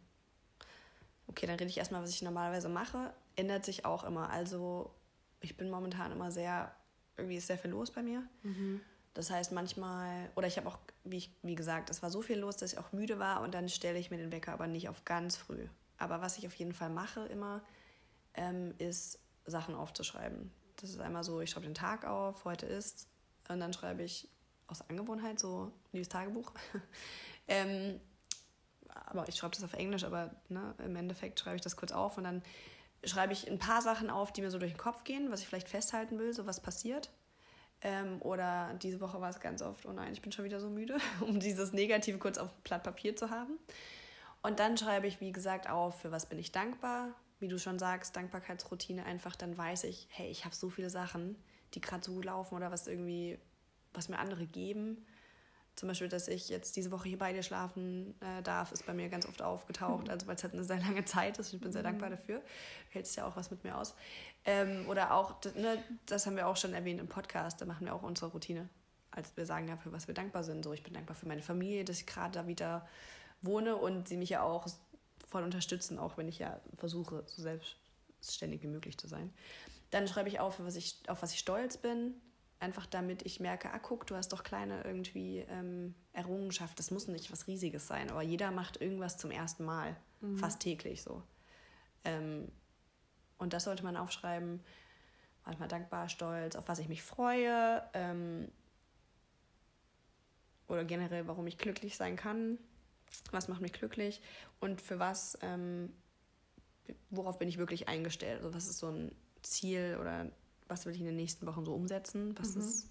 [1.26, 3.12] Okay, dann rede ich erstmal, was ich normalerweise mache.
[3.34, 4.30] Ändert sich auch immer.
[4.30, 4.92] Also
[5.40, 6.74] ich bin momentan immer sehr,
[7.16, 8.22] irgendwie ist sehr viel los bei mir.
[8.42, 8.80] Mhm.
[9.14, 12.38] Das heißt manchmal, oder ich habe auch, wie, ich, wie gesagt, es war so viel
[12.38, 14.88] los, dass ich auch müde war und dann stelle ich mir den Wecker aber nicht
[14.88, 15.66] auf ganz früh.
[15.98, 17.62] Aber was ich auf jeden Fall mache immer,
[18.34, 20.52] ähm, ist Sachen aufzuschreiben.
[20.76, 23.08] Das ist einmal so, ich schreibe den Tag auf, heute ist,
[23.48, 24.28] und dann schreibe ich
[24.68, 26.52] aus Angewohnheit so liebes Tagebuch.
[27.48, 28.00] ähm,
[28.88, 32.16] aber ich schreibe das auf Englisch, aber ne, im Endeffekt schreibe ich das kurz auf
[32.16, 32.42] und dann
[33.04, 35.48] schreibe ich ein paar Sachen auf, die mir so durch den Kopf gehen, was ich
[35.48, 37.10] vielleicht festhalten will, so was passiert.
[37.82, 40.68] Ähm, oder diese Woche war es ganz oft, oh nein, ich bin schon wieder so
[40.68, 43.58] müde, um dieses Negative kurz auf ein Blatt Papier zu haben.
[44.42, 47.14] Und dann schreibe ich, wie gesagt, auf, für was bin ich dankbar.
[47.38, 51.36] Wie du schon sagst, Dankbarkeitsroutine einfach, dann weiß ich, hey, ich habe so viele Sachen,
[51.74, 53.38] die gerade so gut laufen oder was irgendwie,
[53.94, 55.06] was mir andere geben.
[55.80, 58.92] Zum Beispiel, dass ich jetzt diese Woche hier bei dir schlafen äh, darf, ist bei
[58.92, 60.08] mir ganz oft aufgetaucht.
[60.08, 60.10] Mhm.
[60.10, 61.54] Also weil es halt eine sehr lange Zeit ist.
[61.54, 61.86] Ich bin sehr mhm.
[61.86, 62.42] dankbar dafür.
[62.90, 63.94] Hält sich ja auch was mit mir aus.
[64.44, 67.94] Ähm, oder auch, ne, das haben wir auch schon erwähnt im Podcast, da machen wir
[67.94, 68.68] auch unsere Routine.
[69.10, 70.62] Als wir sagen ja, für was wir dankbar sind.
[70.62, 72.86] So, ich bin dankbar für meine Familie, dass ich gerade da wieder
[73.40, 74.66] wohne und sie mich ja auch
[75.30, 79.32] voll unterstützen, auch wenn ich ja versuche, so selbstständig wie möglich zu sein.
[79.92, 82.16] Dann schreibe ich auf, was ich, auf was ich stolz bin
[82.60, 86.78] Einfach damit ich merke, ah guck, du hast doch kleine irgendwie ähm, Errungenschaft.
[86.78, 90.36] Das muss nicht was Riesiges sein, aber jeder macht irgendwas zum ersten Mal, mhm.
[90.36, 91.22] fast täglich so.
[92.04, 92.52] Ähm,
[93.38, 94.60] und das sollte man aufschreiben.
[95.46, 97.82] Manchmal dankbar, stolz, auf was ich mich freue.
[97.94, 98.50] Ähm,
[100.68, 102.58] oder generell, warum ich glücklich sein kann.
[103.32, 104.22] Was macht mich glücklich
[104.60, 105.92] und für was, ähm,
[107.10, 108.36] worauf bin ich wirklich eingestellt?
[108.36, 110.30] Also was ist so ein Ziel oder
[110.70, 112.34] was will ich in den nächsten Wochen so umsetzen?
[112.38, 112.60] Was mhm.
[112.60, 112.88] ist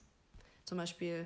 [0.65, 1.25] zum Beispiel,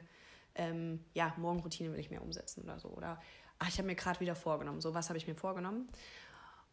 [0.56, 2.90] ähm, ja, Morgenroutine will ich mehr umsetzen oder so.
[2.90, 3.22] Oder,
[3.60, 4.82] ach, ich habe mir gerade wieder vorgenommen.
[4.82, 5.90] So, was habe ich mir vorgenommen?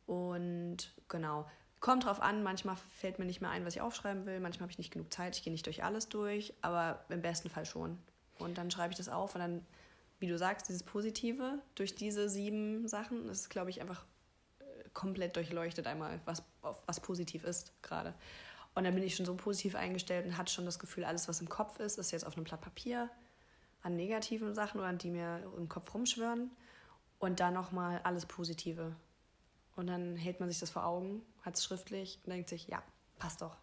[0.06, 1.48] Und genau,
[1.80, 4.40] kommt drauf an, manchmal fällt mir nicht mehr ein, was ich aufschreiben will.
[4.40, 7.48] Manchmal habe ich nicht genug Zeit, ich gehe nicht durch alles durch, aber im besten
[7.48, 7.98] Fall schon.
[8.38, 9.64] Und dann schreibe ich das auf und dann,
[10.18, 14.04] wie du sagst, dieses Positive durch diese sieben Sachen, das ist, glaube ich, einfach
[14.60, 16.42] äh, komplett durchleuchtet einmal, was,
[16.86, 18.14] was positiv ist gerade.
[18.74, 21.40] Und dann bin ich schon so positiv eingestellt und hatte schon das Gefühl, alles, was
[21.40, 23.10] im Kopf ist, ist jetzt auf einem Blatt Papier
[23.82, 26.50] an negativen Sachen oder die mir im Kopf rumschwören.
[27.18, 28.96] Und dann nochmal alles Positive.
[29.76, 32.82] Und dann hält man sich das vor Augen, hat es schriftlich und denkt sich, ja,
[33.18, 33.56] passt doch.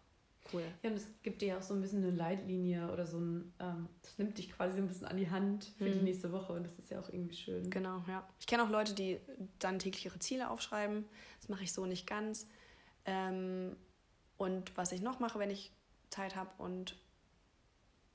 [0.52, 0.62] Cool.
[0.82, 3.52] Ja, und es gibt dir ja auch so ein bisschen eine Leitlinie oder so ein,
[3.60, 5.92] ähm, das nimmt dich quasi so ein bisschen an die Hand für mhm.
[5.92, 7.68] die nächste Woche und das ist ja auch irgendwie schön.
[7.68, 8.26] Genau, ja.
[8.40, 9.20] Ich kenne auch Leute, die
[9.58, 11.04] dann täglich ihre Ziele aufschreiben.
[11.40, 12.48] Das mache ich so nicht ganz.
[13.04, 13.76] Ähm,
[14.38, 15.72] und was ich noch mache, wenn ich
[16.10, 16.96] Zeit habe und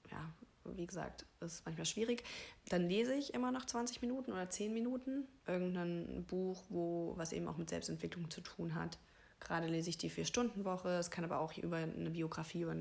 [0.09, 0.33] ja,
[0.65, 2.23] wie gesagt, ist manchmal schwierig,
[2.69, 7.47] dann lese ich immer nach 20 Minuten oder 10 Minuten irgendein Buch, wo was eben
[7.47, 8.97] auch mit Selbstentwicklung zu tun hat.
[9.39, 10.89] Gerade lese ich die Vier-Stunden-Woche.
[10.89, 12.75] Es kann aber auch über eine Biografie über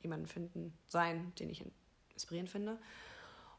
[0.00, 1.64] jemanden finden sein, den ich
[2.12, 2.78] inspirierend finde.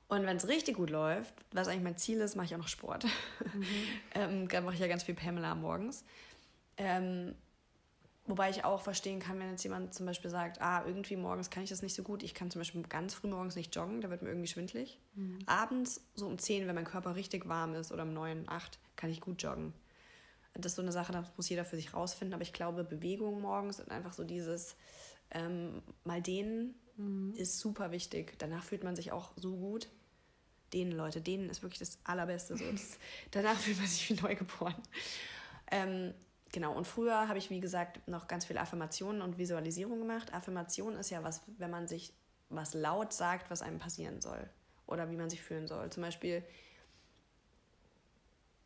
[0.07, 2.67] Und wenn es richtig gut läuft, was eigentlich mein Ziel ist, mache ich auch noch
[2.67, 3.03] Sport.
[3.03, 3.65] Mhm.
[4.15, 6.05] ähm, dann mache ich ja ganz viel Pamela morgens.
[6.77, 7.35] Ähm,
[8.27, 11.61] Wobei ich auch verstehen kann, wenn jetzt jemand zum Beispiel sagt, ah, irgendwie morgens kann
[11.61, 12.23] ich das nicht so gut.
[12.23, 14.99] Ich kann zum Beispiel ganz früh morgens nicht joggen, da wird mir irgendwie schwindlig.
[15.13, 15.37] Mhm.
[15.45, 19.11] Abends, so um 10, wenn mein Körper richtig warm ist oder um 9, 8, kann
[19.11, 19.73] ich gut joggen.
[20.55, 22.33] Das ist so eine Sache, das muss jeder für sich rausfinden.
[22.33, 24.75] Aber ich glaube, Bewegung morgens und einfach so dieses
[25.31, 27.33] ähm, mal dehnen mhm.
[27.35, 28.39] ist super wichtig.
[28.39, 29.87] Danach fühlt man sich auch so gut.
[30.73, 32.57] Dehnen, Leute, dehnen ist wirklich das Allerbeste.
[32.57, 32.71] So.
[32.71, 32.97] Das,
[33.31, 34.75] danach fühlt man sich wie neugeboren.
[35.71, 36.13] Ähm,
[36.55, 40.33] genau, und früher habe ich, wie gesagt, noch ganz viele Affirmationen und Visualisierung gemacht.
[40.33, 42.13] Affirmation ist ja was, wenn man sich
[42.49, 44.49] was laut sagt, was einem passieren soll
[44.87, 45.89] oder wie man sich fühlen soll.
[45.89, 46.43] Zum Beispiel,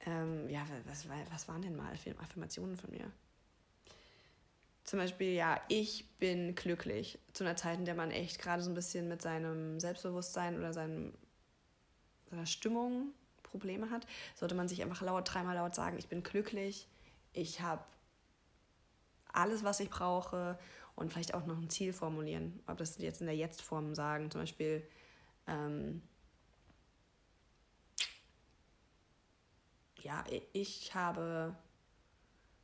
[0.05, 3.11] ähm, ja, was, was waren denn mal Affirmationen von mir?
[4.83, 7.17] Zum Beispiel, ja, ich bin glücklich.
[7.33, 10.73] Zu einer Zeit, in der man echt gerade so ein bisschen mit seinem Selbstbewusstsein oder
[10.73, 11.13] seinem,
[12.29, 16.87] seiner Stimmung Probleme hat, sollte man sich einfach laut, dreimal laut sagen, ich bin glücklich,
[17.33, 17.83] ich habe
[19.31, 20.57] alles, was ich brauche
[20.95, 22.61] und vielleicht auch noch ein Ziel formulieren.
[22.67, 24.85] Ob das jetzt in der Jetzt-Form sagen, zum Beispiel,
[25.47, 26.01] ähm,
[30.01, 31.55] ja, ich habe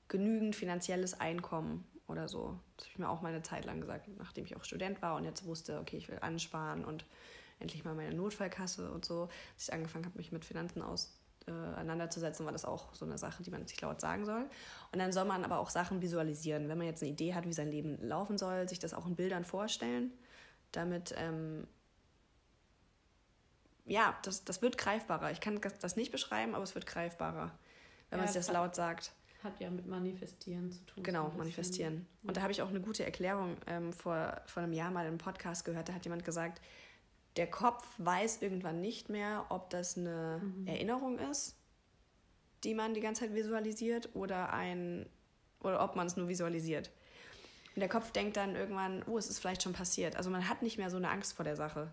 [0.08, 2.60] genügend finanzielles Einkommen oder so.
[2.78, 5.16] Das habe ich mir auch mal eine Zeit lang gesagt, nachdem ich auch Student war
[5.16, 7.06] und jetzt wusste, okay, ich will ansparen und
[7.60, 9.30] endlich mal meine Notfallkasse und so.
[9.54, 13.18] Als ich angefangen habe, mich mit Finanzen aus, äh, auseinanderzusetzen, war das auch so eine
[13.18, 14.50] Sache, die man sich laut sagen soll.
[14.92, 16.68] Und dann soll man aber auch Sachen visualisieren.
[16.68, 19.16] Wenn man jetzt eine Idee hat, wie sein Leben laufen soll, sich das auch in
[19.16, 20.12] Bildern vorstellen,
[20.72, 21.68] damit, ähm,
[23.86, 25.32] ja, das, das wird greifbarer.
[25.32, 27.52] Ich kann das nicht beschreiben, aber es wird greifbarer,
[28.10, 29.14] wenn ja, man sich das laut sagt.
[29.44, 31.04] Hat ja mit Manifestieren zu tun.
[31.04, 32.08] Genau, Manifestieren.
[32.24, 35.20] Und da habe ich auch eine gute Erklärung ähm, vor, vor einem Jahr mal im
[35.20, 35.88] Podcast gehört.
[35.88, 36.60] Da hat jemand gesagt,
[37.36, 40.68] der Kopf weiß irgendwann nicht mehr, ob das eine mhm.
[40.68, 41.58] Erinnerung ist,
[42.64, 45.08] die man die ganze Zeit visualisiert, oder ein
[45.62, 46.92] oder ob man es nur visualisiert.
[47.76, 50.16] Und der Kopf denkt dann irgendwann, oh, es ist vielleicht schon passiert.
[50.16, 51.92] Also man hat nicht mehr so eine Angst vor der Sache.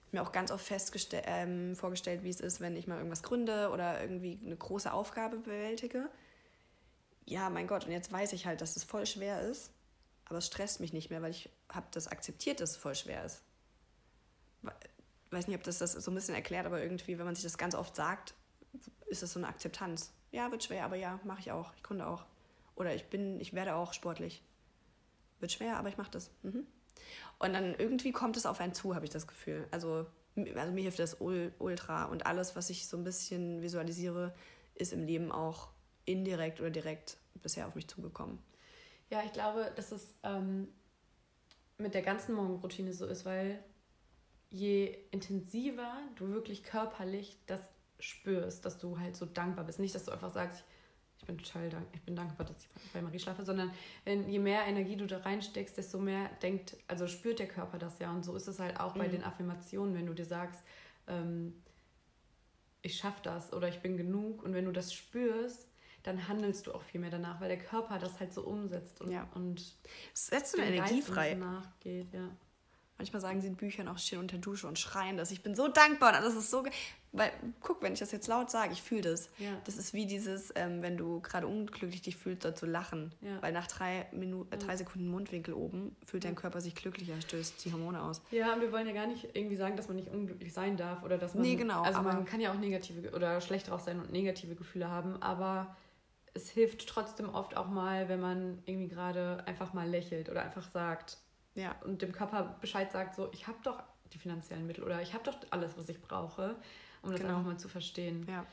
[0.00, 0.70] Ich habe mir auch ganz oft
[1.12, 5.38] ähm, vorgestellt, wie es ist, wenn ich mal irgendwas gründe oder irgendwie eine große Aufgabe
[5.38, 6.10] bewältige.
[7.24, 9.72] Ja, mein Gott, und jetzt weiß ich halt, dass es voll schwer ist,
[10.26, 13.24] aber es stresst mich nicht mehr, weil ich habe das akzeptiert, dass es voll schwer
[13.24, 13.43] ist
[15.30, 17.58] weiß nicht, ob das das so ein bisschen erklärt, aber irgendwie, wenn man sich das
[17.58, 18.34] ganz oft sagt,
[19.06, 20.12] ist das so eine Akzeptanz.
[20.32, 21.72] Ja, wird schwer, aber ja, mache ich auch.
[21.76, 22.24] Ich gründe auch.
[22.76, 24.42] Oder ich bin, ich werde auch sportlich.
[25.40, 26.30] Wird schwer, aber ich mache das.
[26.42, 26.66] Mhm.
[27.38, 29.66] Und dann irgendwie kommt es auf einen zu, habe ich das Gefühl.
[29.70, 34.34] Also, also mir hilft das ultra und alles, was ich so ein bisschen visualisiere,
[34.74, 35.68] ist im Leben auch
[36.04, 38.38] indirekt oder direkt bisher auf mich zugekommen.
[39.10, 40.68] Ja, ich glaube, dass es ähm,
[41.78, 43.62] mit der ganzen Morgenroutine so ist, weil
[44.54, 47.60] je intensiver du wirklich körperlich das
[47.98, 49.80] spürst, dass du halt so dankbar bist.
[49.80, 50.62] Nicht, dass du einfach sagst,
[51.18, 53.72] ich bin total dank ich bin dankbar, dass ich bei Marie schlafe, sondern
[54.04, 57.98] wenn, je mehr Energie du da reinsteckst, desto mehr denkt, also spürt der Körper das
[57.98, 58.12] ja.
[58.12, 58.98] Und so ist es halt auch mhm.
[59.00, 60.62] bei den Affirmationen, wenn du dir sagst,
[61.08, 61.60] ähm,
[62.82, 64.44] ich schaffe das oder ich bin genug.
[64.44, 65.66] Und wenn du das spürst,
[66.04, 69.10] dann handelst du auch viel mehr danach, weil der Körper das halt so umsetzt und,
[69.10, 69.28] ja.
[69.34, 69.74] und
[70.12, 71.34] setzt du Energie frei.
[71.34, 72.30] Nachgeht, ja.
[72.96, 75.32] Manchmal sagen sie in Büchern auch, stehen unter Dusche und schreien das.
[75.32, 76.64] Ich bin so dankbar und das ist so.
[77.10, 79.30] Weil, guck, wenn ich das jetzt laut sage, ich fühle das.
[79.38, 79.50] Ja.
[79.64, 83.12] Das ist wie dieses, ähm, wenn du gerade unglücklich dich fühlst, dort zu lachen.
[83.20, 83.40] Ja.
[83.40, 87.64] Weil nach drei, Minuten, äh, drei Sekunden Mundwinkel oben fühlt dein Körper sich glücklicher, stößt
[87.64, 88.22] die Hormone aus.
[88.30, 91.02] Ja, und wir wollen ja gar nicht irgendwie sagen, dass man nicht unglücklich sein darf
[91.02, 91.42] oder dass man.
[91.42, 91.82] Nee, genau.
[91.82, 95.76] Also man kann ja auch negative oder schlecht drauf sein und negative Gefühle haben, aber
[96.34, 100.68] es hilft trotzdem oft auch mal, wenn man irgendwie gerade einfach mal lächelt oder einfach
[100.70, 101.18] sagt,
[101.54, 105.14] ja, und dem Körper Bescheid sagt, so, ich habe doch die finanziellen Mittel oder ich
[105.14, 106.56] habe doch alles, was ich brauche,
[107.02, 107.38] um das genau.
[107.38, 108.26] einfach mal zu verstehen.
[108.28, 108.46] Ja.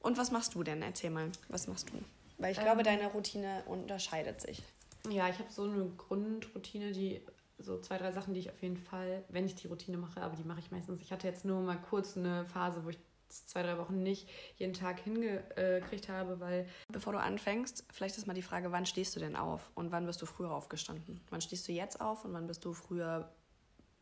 [0.00, 0.82] Und was machst du denn?
[0.82, 1.94] Erzähl mal, was machst du?
[2.38, 4.62] Weil ich ähm, glaube, deine Routine unterscheidet sich.
[5.08, 7.20] Ja, ich habe so eine Grundroutine, die
[7.58, 10.36] so zwei, drei Sachen, die ich auf jeden Fall, wenn ich die Routine mache, aber
[10.36, 11.00] die mache ich meistens.
[11.02, 12.98] Ich hatte jetzt nur mal kurz eine Phase, wo ich
[13.28, 16.68] zwei, drei Wochen nicht jeden Tag hingekriegt habe, weil.
[16.88, 20.06] Bevor du anfängst, vielleicht ist mal die Frage, wann stehst du denn auf und wann
[20.06, 21.20] bist du früher aufgestanden?
[21.30, 23.30] Wann stehst du jetzt auf und wann bist du früher,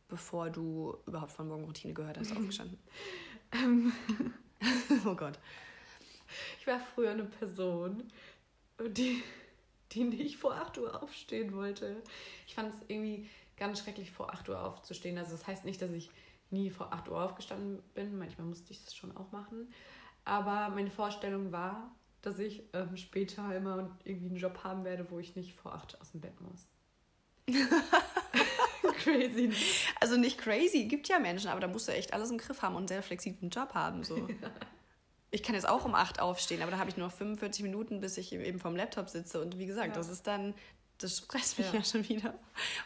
[0.07, 2.79] bevor du überhaupt von Morgenroutine gehört hast, aufgestanden?
[3.51, 3.93] Ähm.
[5.05, 5.39] oh Gott.
[6.59, 8.03] Ich war früher eine Person,
[8.79, 9.23] die,
[9.91, 12.01] die nicht vor 8 Uhr aufstehen wollte.
[12.45, 15.17] Ich fand es irgendwie ganz schrecklich, vor 8 Uhr aufzustehen.
[15.17, 16.09] Also das heißt nicht, dass ich
[16.51, 18.17] nie vor 8 Uhr aufgestanden bin.
[18.17, 19.71] Manchmal musste ich das schon auch machen.
[20.25, 25.19] Aber meine Vorstellung war, dass ich ähm, später immer irgendwie einen Job haben werde, wo
[25.19, 26.67] ich nicht vor 8 aus dem Bett muss.
[28.97, 29.51] crazy.
[30.01, 32.75] Also nicht crazy, gibt ja Menschen, aber da musst du echt alles im Griff haben
[32.75, 34.03] und einen sehr flexiblen Job haben.
[34.03, 34.15] So.
[34.41, 34.51] Ja.
[35.29, 37.99] Ich kann jetzt auch um 8 aufstehen, aber da habe ich nur noch 45 Minuten,
[37.99, 39.41] bis ich eben vom Laptop sitze.
[39.41, 39.93] Und wie gesagt, ja.
[39.93, 40.53] das ist dann
[40.97, 41.79] das stresst mich ja.
[41.79, 42.33] ja schon wieder.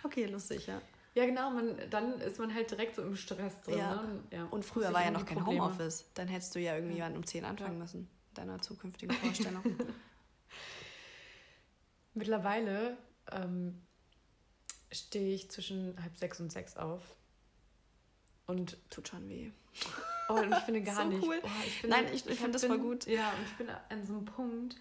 [0.03, 0.81] Okay, lustig, ja.
[1.13, 3.77] Ja, genau, man, dann ist man halt direkt so im Stress drin.
[3.77, 3.95] Ja.
[4.01, 4.23] Ne?
[4.31, 4.45] ja.
[4.45, 5.65] Und früher war ja noch kein Probleme.
[5.65, 6.05] Homeoffice.
[6.13, 7.07] Dann hättest du ja irgendwie ja.
[7.07, 7.79] um 10 anfangen ja.
[7.79, 9.63] müssen, deiner zukünftigen Vorstellung.
[12.13, 12.97] Mittlerweile
[13.31, 13.81] ähm,
[14.91, 17.01] stehe ich zwischen halb sechs und sechs auf.
[18.47, 19.51] Und tut schon weh.
[20.29, 21.23] Oh, und ich finde gar so nicht.
[21.23, 21.41] Cool.
[21.43, 23.05] Oh, ich finde, Nein, ich, ich finde das voll gut.
[23.05, 24.77] Ja, und ich bin an so einem Punkt,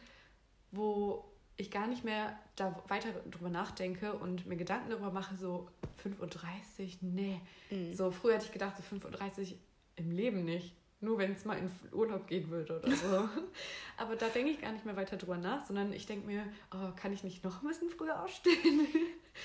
[0.71, 1.30] wo
[1.61, 5.69] ich gar nicht mehr da weiter drüber nachdenke und mir Gedanken darüber mache, so
[6.05, 7.41] 5.30 Uhr, nee.
[7.71, 7.95] Mhm.
[7.95, 9.59] So früher hätte ich gedacht, so 5.30 Uhr
[9.97, 10.75] im Leben nicht.
[11.03, 13.29] Nur wenn es mal in Urlaub gehen würde oder so.
[13.97, 16.45] Aber da denke ich gar nicht mehr weiter drüber nach, sondern ich denke mir,
[16.75, 18.87] oh, kann ich nicht noch ein bisschen früher aufstehen?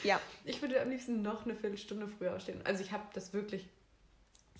[0.04, 0.20] Ja.
[0.44, 2.62] Ich würde am liebsten noch eine Viertelstunde früher aufstehen.
[2.66, 3.70] Also ich habe das wirklich,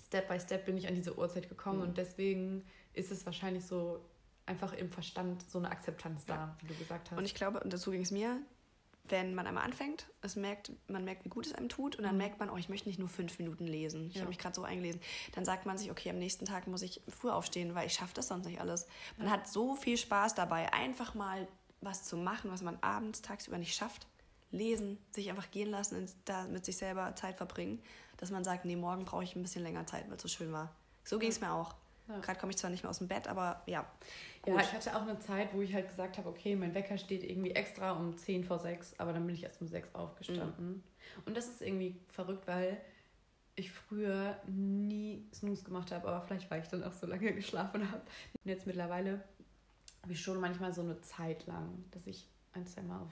[0.06, 1.88] Step by Step bin ich an diese Uhrzeit gekommen mhm.
[1.88, 2.64] und deswegen
[2.94, 4.00] ist es wahrscheinlich so
[4.46, 6.56] einfach im Verstand so eine Akzeptanz da, ja.
[6.60, 7.18] wie du gesagt hast.
[7.18, 8.40] Und ich glaube, und dazu ging es mir,
[9.08, 12.12] wenn man einmal anfängt, es merkt, man merkt, wie gut es einem tut und dann
[12.12, 12.18] mhm.
[12.18, 14.08] merkt man, oh, ich möchte nicht nur fünf Minuten lesen.
[14.08, 14.20] Ich ja.
[14.20, 15.00] habe mich gerade so eingelesen.
[15.34, 18.14] Dann sagt man sich, okay, am nächsten Tag muss ich früh aufstehen, weil ich schaffe
[18.14, 18.86] das sonst nicht alles.
[19.16, 19.32] Man ja.
[19.32, 21.46] hat so viel Spaß dabei, einfach mal
[21.80, 24.06] was zu machen, was man abends, tagsüber nicht schafft.
[24.50, 27.82] Lesen, sich einfach gehen lassen, da mit sich selber Zeit verbringen,
[28.16, 30.52] dass man sagt, nee, morgen brauche ich ein bisschen länger Zeit, weil es so schön
[30.52, 30.74] war.
[31.04, 31.74] So ging es mir auch.
[32.08, 32.18] Ja.
[32.20, 33.84] Gerade komme ich zwar nicht mehr aus dem Bett, aber ja.
[34.42, 34.54] Gut.
[34.54, 37.24] Ja, ich hatte auch eine Zeit, wo ich halt gesagt habe, okay, mein Wecker steht
[37.24, 40.68] irgendwie extra um 10 vor 6, aber dann bin ich erst um 6 aufgestanden.
[40.68, 40.82] Mhm.
[41.24, 42.80] Und das ist irgendwie verrückt, weil
[43.56, 47.90] ich früher nie Snooze gemacht habe, aber vielleicht, weil ich dann auch so lange geschlafen
[47.90, 48.02] habe.
[48.44, 49.24] Und jetzt mittlerweile
[50.02, 53.10] habe ich schon manchmal so eine Zeit lang, dass ich ein, zwei Mal auf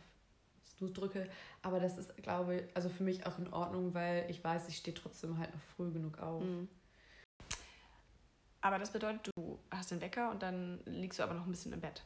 [0.76, 1.28] Snooze drücke.
[1.62, 4.76] Aber das ist, glaube ich, also für mich auch in Ordnung, weil ich weiß, ich
[4.76, 6.44] stehe trotzdem halt noch früh genug auf.
[6.44, 6.68] Mhm.
[8.64, 11.74] Aber das bedeutet, du hast den Wecker und dann liegst du aber noch ein bisschen
[11.74, 12.02] im Bett.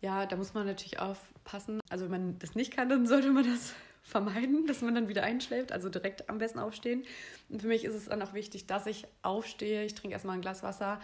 [0.00, 1.80] Ja, da muss man natürlich aufpassen.
[1.88, 5.22] Also wenn man das nicht kann, dann sollte man das vermeiden, dass man dann wieder
[5.22, 7.04] einschläft, also direkt am besten aufstehen.
[7.48, 10.40] Und für mich ist es dann auch wichtig, dass ich aufstehe, ich trinke erstmal ein
[10.40, 11.00] Glas Wasser,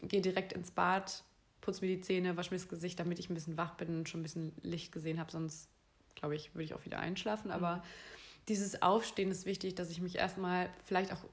[0.00, 1.22] gehe direkt ins Bad,
[1.60, 4.08] putze mir die Zähne, wasche mir das Gesicht, damit ich ein bisschen wach bin und
[4.08, 5.68] schon ein bisschen Licht gesehen habe, sonst
[6.14, 7.50] glaube ich, würde ich auch wieder einschlafen.
[7.50, 7.82] Aber mhm.
[8.48, 11.26] dieses Aufstehen ist wichtig, dass ich mich erstmal vielleicht auch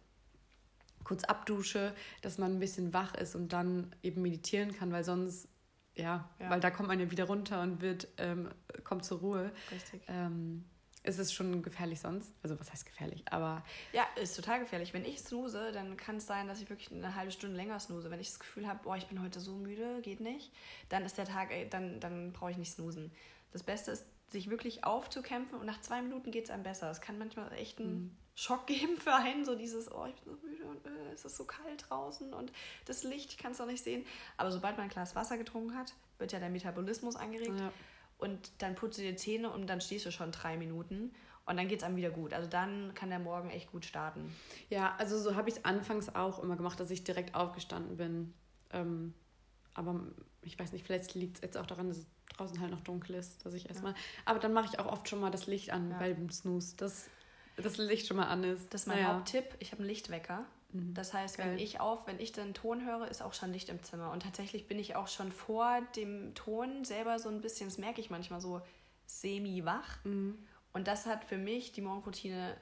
[1.03, 5.47] kurz abdusche, dass man ein bisschen wach ist und dann eben meditieren kann, weil sonst,
[5.95, 6.49] ja, ja.
[6.49, 8.49] weil da kommt man ja wieder runter und wird, ähm,
[8.83, 9.51] kommt zur Ruhe.
[9.71, 10.01] Richtig.
[10.07, 10.65] Ähm,
[11.03, 12.31] ist es schon gefährlich sonst?
[12.43, 13.23] Also was heißt gefährlich?
[13.31, 14.93] Aber ja, ist total gefährlich.
[14.93, 18.11] Wenn ich snooze, dann kann es sein, dass ich wirklich eine halbe Stunde länger snooze.
[18.11, 20.51] Wenn ich das Gefühl habe, boah, ich bin heute so müde, geht nicht,
[20.89, 23.11] dann ist der Tag, ey, dann, dann brauche ich nicht snoosen.
[23.51, 26.89] Das Beste ist, sich wirklich aufzukämpfen und nach zwei Minuten geht es einem besser.
[26.89, 28.17] Es kann manchmal echt ein mhm.
[28.35, 31.35] Schock geben für einen, so dieses, oh, ich bin so müde und äh, es ist
[31.35, 32.51] so kalt draußen und
[32.85, 34.05] das Licht, ich kann es doch nicht sehen.
[34.37, 37.71] Aber sobald man ein Glas Wasser getrunken hat, wird ja der Metabolismus angeregt ja.
[38.17, 41.13] und dann putzt du die Zähne und dann stehst du schon drei Minuten
[41.45, 42.33] und dann geht es einem wieder gut.
[42.33, 44.33] Also dann kann der Morgen echt gut starten.
[44.69, 48.33] Ja, also so habe ich es anfangs auch immer gemacht, dass ich direkt aufgestanden bin.
[48.71, 49.13] Ähm,
[49.73, 49.99] aber
[50.41, 53.15] ich weiß nicht, vielleicht liegt es jetzt auch daran, dass es draußen halt noch dunkel
[53.15, 53.93] ist, dass ich erstmal.
[53.93, 53.97] Ja.
[54.25, 55.97] Aber dann mache ich auch oft schon mal das Licht an ja.
[55.97, 56.75] beim Snooze.
[56.77, 57.09] Das
[57.57, 58.73] das Licht schon mal an ist.
[58.73, 59.15] Das ist mein naja.
[59.15, 59.55] Haupttipp.
[59.59, 60.45] Ich habe einen Lichtwecker.
[60.73, 60.93] Mhm.
[60.93, 61.51] Das heißt, Geil.
[61.51, 64.11] wenn ich auf, wenn ich den Ton höre, ist auch schon Licht im Zimmer.
[64.11, 68.01] Und tatsächlich bin ich auch schon vor dem Ton selber so ein bisschen, das merke
[68.01, 68.61] ich manchmal so,
[69.05, 70.03] semi-wach.
[70.03, 70.37] Mhm.
[70.73, 72.55] Und das hat für mich die Morgenroutine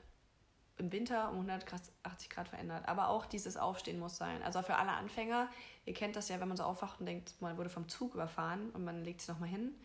[0.78, 2.88] im Winter um 180 Grad verändert.
[2.88, 4.42] Aber auch dieses Aufstehen muss sein.
[4.44, 5.50] Also für alle Anfänger,
[5.86, 8.70] ihr kennt das ja, wenn man so aufwacht und denkt, man wurde vom Zug überfahren
[8.72, 9.76] und man legt sich nochmal hin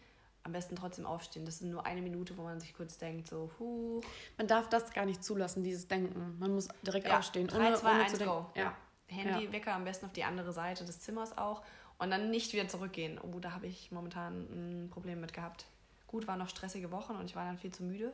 [0.44, 1.44] am besten trotzdem aufstehen.
[1.44, 4.00] Das ist nur eine Minute, wo man sich kurz denkt, so, huh.
[4.36, 6.38] Man darf das gar nicht zulassen, dieses Denken.
[6.38, 7.48] Man muss direkt ja, aufstehen.
[7.48, 8.46] 3, 2, 1, go.
[8.54, 8.76] Ja.
[9.06, 9.52] Handy, ja.
[9.52, 11.62] Wecker am besten auf die andere Seite des Zimmers auch
[11.98, 13.18] und dann nicht wieder zurückgehen.
[13.18, 15.66] Oh, da habe ich momentan ein Problem mit gehabt.
[16.06, 18.12] Gut, waren noch stressige Wochen und ich war dann viel zu müde.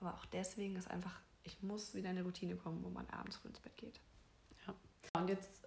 [0.00, 3.36] Aber auch deswegen ist einfach, ich muss wieder in eine Routine kommen, wo man abends
[3.36, 4.00] früh ins Bett geht.
[4.66, 4.74] Ja.
[5.20, 5.66] Und jetzt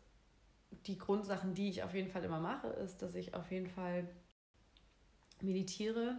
[0.86, 4.08] die Grundsachen, die ich auf jeden Fall immer mache, ist, dass ich auf jeden Fall
[5.44, 6.18] meditiere.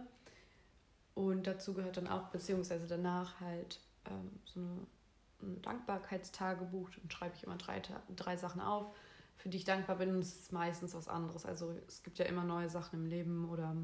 [1.13, 4.87] Und dazu gehört dann auch, beziehungsweise danach halt ähm, so eine,
[5.41, 6.89] ein Dankbarkeitstagebuch.
[6.89, 7.81] Dann schreibe ich immer drei,
[8.15, 8.95] drei Sachen auf,
[9.37, 10.09] für die ich dankbar bin.
[10.09, 11.45] Und es ist meistens was anderes.
[11.45, 13.75] Also es gibt ja immer neue Sachen im Leben oder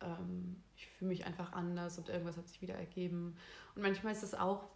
[0.00, 3.36] ähm, ich fühle mich einfach anders und irgendwas hat sich wieder ergeben.
[3.74, 4.68] Und manchmal ist es auch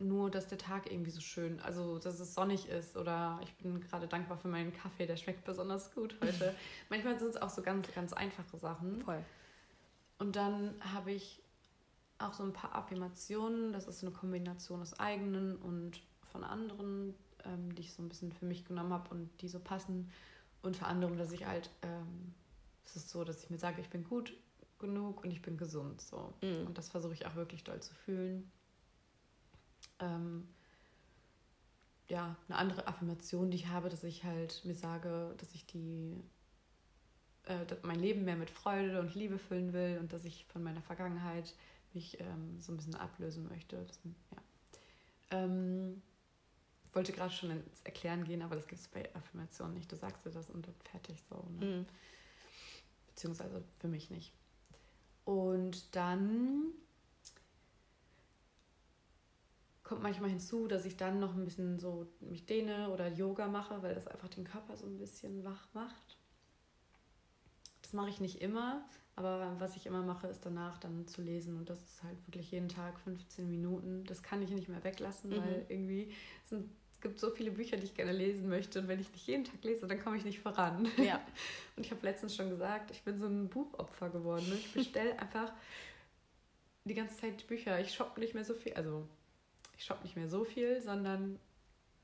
[0.00, 3.80] nur, dass der Tag irgendwie so schön, also dass es sonnig ist oder ich bin
[3.80, 6.54] gerade dankbar für meinen Kaffee, der schmeckt besonders gut heute.
[6.88, 9.02] Manchmal sind es auch so ganz, ganz einfache Sachen.
[9.02, 9.24] Voll.
[10.18, 11.42] Und dann habe ich
[12.18, 17.74] auch so ein paar Affirmationen, das ist eine Kombination aus eigenen und von anderen, ähm,
[17.74, 20.10] die ich so ein bisschen für mich genommen habe und die so passen.
[20.62, 22.34] Unter anderem, dass ich halt, ähm,
[22.84, 24.34] es ist so, dass ich mir sage, ich bin gut
[24.78, 26.00] genug und ich bin gesund.
[26.00, 26.34] So.
[26.42, 26.66] Mhm.
[26.66, 28.50] Und das versuche ich auch wirklich doll zu fühlen.
[30.00, 30.48] Ähm,
[32.08, 36.20] ja, eine andere Affirmation, die ich habe, dass ich halt mir sage, dass ich die
[37.44, 40.82] äh, mein Leben mehr mit Freude und Liebe füllen will und dass ich von meiner
[40.82, 41.54] Vergangenheit
[41.92, 43.84] mich ähm, so ein bisschen ablösen möchte.
[43.86, 44.42] Das, ja.
[45.30, 46.02] Ähm,
[46.92, 49.90] wollte gerade schon ins Erklären gehen, aber das gibt es bei Affirmationen nicht.
[49.90, 51.36] Du sagst dir das und dann fertig so.
[51.58, 51.66] Ne?
[51.66, 51.86] Mhm.
[53.06, 54.32] Beziehungsweise für mich nicht.
[55.24, 56.72] Und dann
[59.90, 63.82] kommt manchmal hinzu, dass ich dann noch ein bisschen so mich dehne oder Yoga mache,
[63.82, 66.16] weil das einfach den Körper so ein bisschen wach macht.
[67.82, 71.56] Das mache ich nicht immer, aber was ich immer mache, ist danach dann zu lesen
[71.56, 74.04] und das ist halt wirklich jeden Tag 15 Minuten.
[74.04, 75.36] Das kann ich nicht mehr weglassen, mhm.
[75.38, 76.12] weil irgendwie
[76.44, 79.26] sind es gibt so viele Bücher, die ich gerne lesen möchte und wenn ich nicht
[79.26, 80.86] jeden Tag lese, dann komme ich nicht voran.
[80.98, 81.20] Ja.
[81.76, 84.46] Und ich habe letztens schon gesagt, ich bin so ein Buchopfer geworden.
[84.50, 84.56] Ne?
[84.56, 85.50] Ich bestelle einfach
[86.84, 87.80] die ganze Zeit Bücher.
[87.80, 89.08] Ich shoppe nicht mehr so viel, also
[89.80, 91.40] ich shoppe nicht mehr so viel, sondern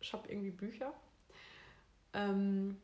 [0.00, 0.94] shoppe irgendwie Bücher.
[2.14, 2.80] Ähm,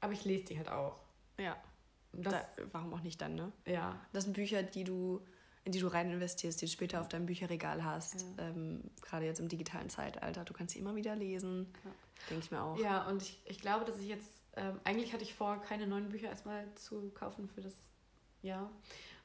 [0.00, 1.00] aber ich lese die halt auch.
[1.38, 1.56] Ja.
[2.12, 3.50] Das, da, warum auch nicht dann, ne?
[3.66, 3.98] Ja.
[4.12, 5.22] Das sind Bücher, die du,
[5.64, 8.26] in die du rein investierst, die du später auf deinem Bücherregal hast.
[8.36, 8.48] Ja.
[8.48, 10.44] Ähm, gerade jetzt im digitalen Zeitalter.
[10.44, 11.72] Du kannst sie immer wieder lesen.
[11.86, 11.90] Ja.
[12.28, 12.78] Denke ich mir auch.
[12.78, 16.10] Ja, und ich, ich glaube, dass ich jetzt, ähm, eigentlich hatte ich vor, keine neuen
[16.10, 17.74] Bücher erstmal zu kaufen für das
[18.42, 18.70] Jahr.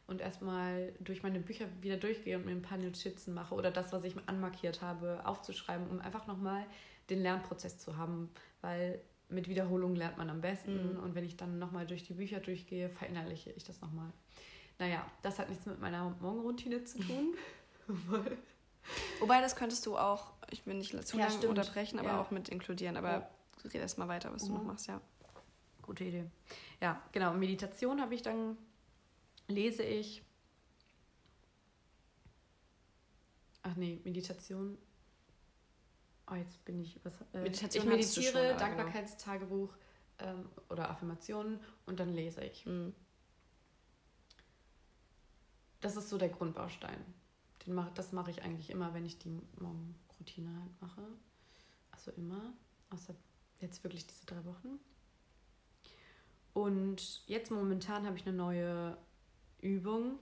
[0.06, 3.93] Und erstmal durch meine Bücher wieder durchgehe und mir ein paar Notizen mache oder das,
[3.93, 6.66] was ich anmarkiert habe, aufzuschreiben, um einfach nochmal
[7.10, 8.30] den Lernprozess zu haben.
[8.62, 10.93] Weil mit Wiederholung lernt man am besten.
[10.93, 10.99] Mhm.
[10.99, 14.12] Und wenn ich dann nochmal durch die Bücher durchgehe, verinnerliche ich das nochmal.
[14.80, 17.36] Naja, das hat nichts mit meiner Morgenroutine zu tun.
[19.20, 22.22] Wobei, das könntest du auch, ich will nicht zu ja, lange unterbrechen, aber ja.
[22.22, 22.97] auch mit inkludieren.
[22.97, 23.30] Aber ja.
[23.66, 24.47] red erst mal weiter, was mhm.
[24.47, 24.99] du noch machst, ja.
[25.82, 26.26] Gute Idee.
[26.82, 27.34] Ja, genau.
[27.34, 28.58] Meditation habe ich dann,
[29.48, 30.24] lese ich.
[33.64, 34.78] Ach nee, Meditation
[36.30, 37.00] Oh, jetzt bin ich.
[37.04, 39.76] Was, äh, Meditation ich meditiere, schon, Dankbarkeitstagebuch
[40.20, 42.66] ähm, oder Affirmationen und dann lese ich.
[42.66, 42.94] Mhm.
[45.82, 46.98] Das ist so der Grundbaustein.
[47.66, 49.30] Den mach, das mache ich eigentlich immer, wenn ich die
[49.60, 51.02] Morgenroutine halt mache.
[51.91, 52.54] Also immer.
[52.89, 53.16] Außer
[53.60, 54.80] jetzt wirklich diese drei Wochen.
[56.54, 58.98] Und jetzt momentan habe ich eine neue
[59.64, 60.20] Übung,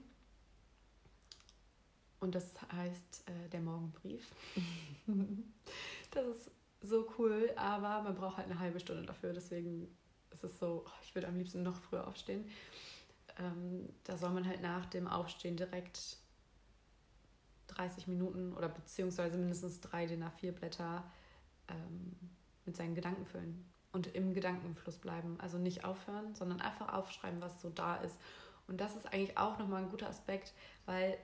[2.22, 4.24] und das heißt äh, der Morgenbrief.
[6.12, 9.32] das ist so cool, aber man braucht halt eine halbe Stunde dafür.
[9.32, 9.88] Deswegen
[10.30, 12.48] ist es so, oh, ich würde am liebsten noch früher aufstehen.
[13.38, 16.16] Ähm, da soll man halt nach dem Aufstehen direkt
[17.66, 21.02] 30 Minuten oder beziehungsweise mindestens drei DIN A4 Blätter
[21.66, 22.16] ähm,
[22.64, 25.40] mit seinen Gedanken füllen und im Gedankenfluss bleiben.
[25.40, 28.16] Also nicht aufhören, sondern einfach aufschreiben, was so da ist.
[28.66, 30.54] Und das ist eigentlich auch nochmal ein guter Aspekt,
[30.86, 31.18] weil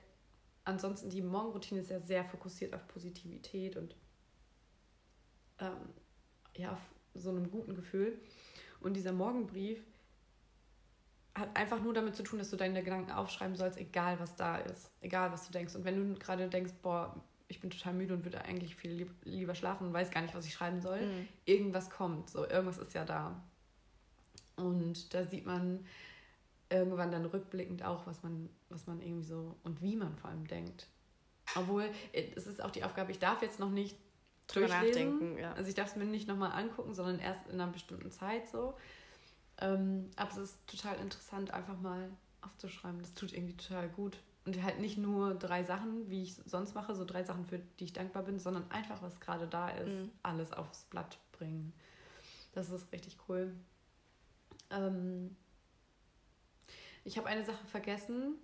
[0.65, 3.95] ansonsten die Morgenroutine ist ja sehr fokussiert auf Positivität und
[5.59, 5.89] ähm,
[6.55, 6.79] ja, auf
[7.13, 8.19] so einem guten Gefühl.
[8.79, 9.83] Und dieser Morgenbrief
[11.35, 14.57] hat einfach nur damit zu tun, dass du deine Gedanken aufschreiben sollst, egal was da
[14.57, 15.75] ist, egal was du denkst.
[15.75, 17.15] Und wenn du gerade denkst, boah,
[17.47, 20.45] ich bin total müde und würde eigentlich viel lieber schlafen und weiß gar nicht, was
[20.45, 21.27] ich schreiben soll, mhm.
[21.45, 23.41] irgendwas kommt, so irgendwas ist ja da.
[24.55, 25.85] Und da sieht man,
[26.69, 30.47] irgendwann dann rückblickend auch, was man, was man irgendwie so und wie man vor allem
[30.47, 30.87] denkt.
[31.55, 33.97] Obwohl, äh, es ist auch die Aufgabe, ich darf jetzt noch nicht
[34.47, 35.37] drüber nachdenken.
[35.37, 35.53] Ja.
[35.53, 38.75] Also ich darf es mir nicht nochmal angucken, sondern erst in einer bestimmten Zeit so.
[39.61, 42.09] Ähm, aber es ist total interessant, einfach mal
[42.41, 43.01] aufzuschreiben.
[43.01, 44.17] Das tut irgendwie total gut.
[44.45, 47.83] Und halt nicht nur drei Sachen, wie ich sonst mache, so drei Sachen, für die
[47.83, 50.11] ich dankbar bin, sondern einfach, was gerade da ist, mhm.
[50.23, 51.73] alles aufs Blatt bringen.
[52.53, 53.53] Das ist richtig cool.
[54.71, 55.35] Ähm,
[57.03, 58.35] ich habe eine Sache vergessen,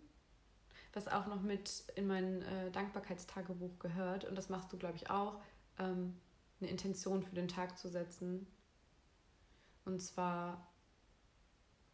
[0.93, 4.25] was auch noch mit in mein äh, Dankbarkeitstagebuch gehört.
[4.25, 5.41] Und das machst du, glaube ich, auch,
[5.77, 6.15] ähm,
[6.61, 8.47] eine Intention für den Tag zu setzen.
[9.83, 10.71] Und zwar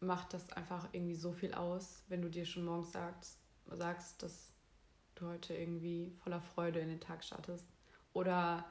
[0.00, 4.52] macht das einfach irgendwie so viel aus, wenn du dir schon morgens sagst, sagst, dass
[5.14, 7.66] du heute irgendwie voller Freude in den Tag startest.
[8.12, 8.64] Oder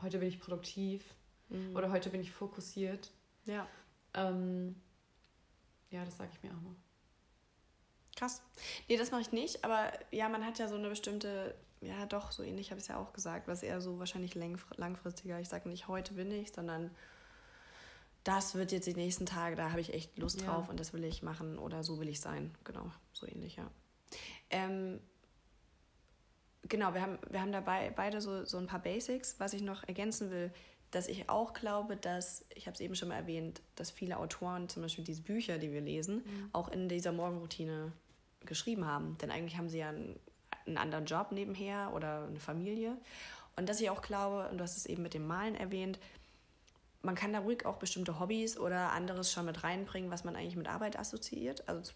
[0.00, 1.14] heute bin ich produktiv.
[1.48, 1.76] Mhm.
[1.76, 3.12] Oder heute bin ich fokussiert.
[3.44, 3.66] Ja.
[4.14, 4.76] Ähm,
[5.90, 6.76] ja, das sage ich mir auch noch.
[8.16, 8.42] Krass.
[8.88, 12.32] Nee, das mache ich nicht, aber ja, man hat ja so eine bestimmte, ja doch,
[12.32, 15.40] so ähnlich habe ich es ja auch gesagt, was eher so wahrscheinlich langfristiger.
[15.40, 16.90] Ich sage nicht, heute bin ich, sondern
[18.24, 20.70] das wird jetzt die nächsten Tage, da habe ich echt Lust drauf ja.
[20.70, 22.54] und das will ich machen oder so will ich sein.
[22.64, 23.70] Genau, so ähnlich, ja.
[24.50, 25.00] Ähm,
[26.68, 29.36] genau, wir haben, wir haben dabei beide so, so ein paar Basics.
[29.38, 30.52] Was ich noch ergänzen will,
[30.90, 34.68] dass ich auch glaube, dass, ich habe es eben schon mal erwähnt, dass viele Autoren
[34.68, 36.50] zum Beispiel diese Bücher, die wir lesen, mhm.
[36.52, 37.92] auch in dieser Morgenroutine
[38.44, 39.16] geschrieben haben.
[39.18, 40.18] Denn eigentlich haben sie ja einen,
[40.66, 42.96] einen anderen Job nebenher oder eine Familie.
[43.56, 45.98] Und dass ich auch glaube, und du hast es eben mit dem Malen erwähnt,
[47.02, 50.56] man kann da ruhig auch bestimmte Hobbys oder anderes schon mit reinbringen, was man eigentlich
[50.56, 51.68] mit Arbeit assoziiert.
[51.68, 51.92] Also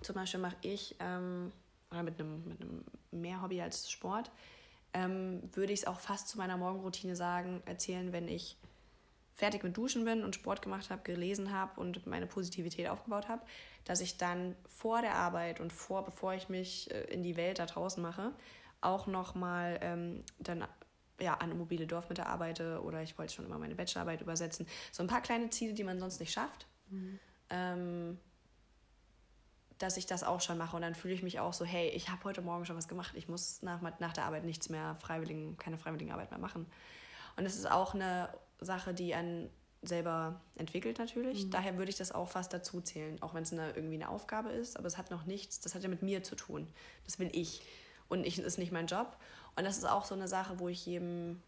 [0.00, 1.52] zum Beispiel mache ich, ähm,
[1.90, 4.30] oder mit einem, mit einem mehr Hobby als Sport,
[4.96, 8.56] ähm, würde ich es auch fast zu meiner Morgenroutine sagen, erzählen, wenn ich
[9.34, 13.42] fertig mit Duschen bin und Sport gemacht habe, gelesen habe und meine Positivität aufgebaut habe,
[13.84, 17.58] dass ich dann vor der Arbeit und vor, bevor ich mich äh, in die Welt
[17.58, 18.32] da draußen mache,
[18.80, 20.64] auch nochmal ähm, dann
[21.20, 24.66] ja, an mobile Dorfmitte arbeite oder ich wollte schon immer meine Bachelorarbeit übersetzen.
[24.92, 26.66] So ein paar kleine Ziele, die man sonst nicht schafft.
[26.88, 27.18] Mhm.
[27.50, 28.18] Ähm,
[29.78, 32.08] dass ich das auch schon mache und dann fühle ich mich auch so, hey, ich
[32.08, 35.56] habe heute Morgen schon was gemacht, ich muss nach, nach der Arbeit nichts mehr, freiwilligen,
[35.58, 36.66] keine freiwilligen Arbeit mehr machen.
[37.36, 39.50] Und das ist auch eine Sache, die einen
[39.82, 41.46] selber entwickelt natürlich.
[41.46, 41.50] Mhm.
[41.50, 44.50] Daher würde ich das auch fast dazu zählen, auch wenn es eine, irgendwie eine Aufgabe
[44.50, 46.66] ist, aber es hat noch nichts, das hat ja mit mir zu tun.
[47.04, 47.62] Das will ich.
[48.08, 49.16] Und ich ist nicht mein Job.
[49.56, 51.42] Und das ist auch so eine Sache, wo ich jedem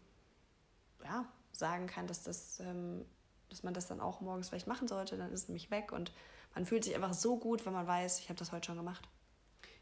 [1.03, 3.05] ja, sagen kann, dass, das, ähm,
[3.49, 5.17] dass man das dann auch morgens vielleicht machen sollte.
[5.17, 6.11] Dann ist es nämlich weg und
[6.59, 9.07] man fühlt sich einfach so gut, wenn man weiß, ich habe das heute schon gemacht.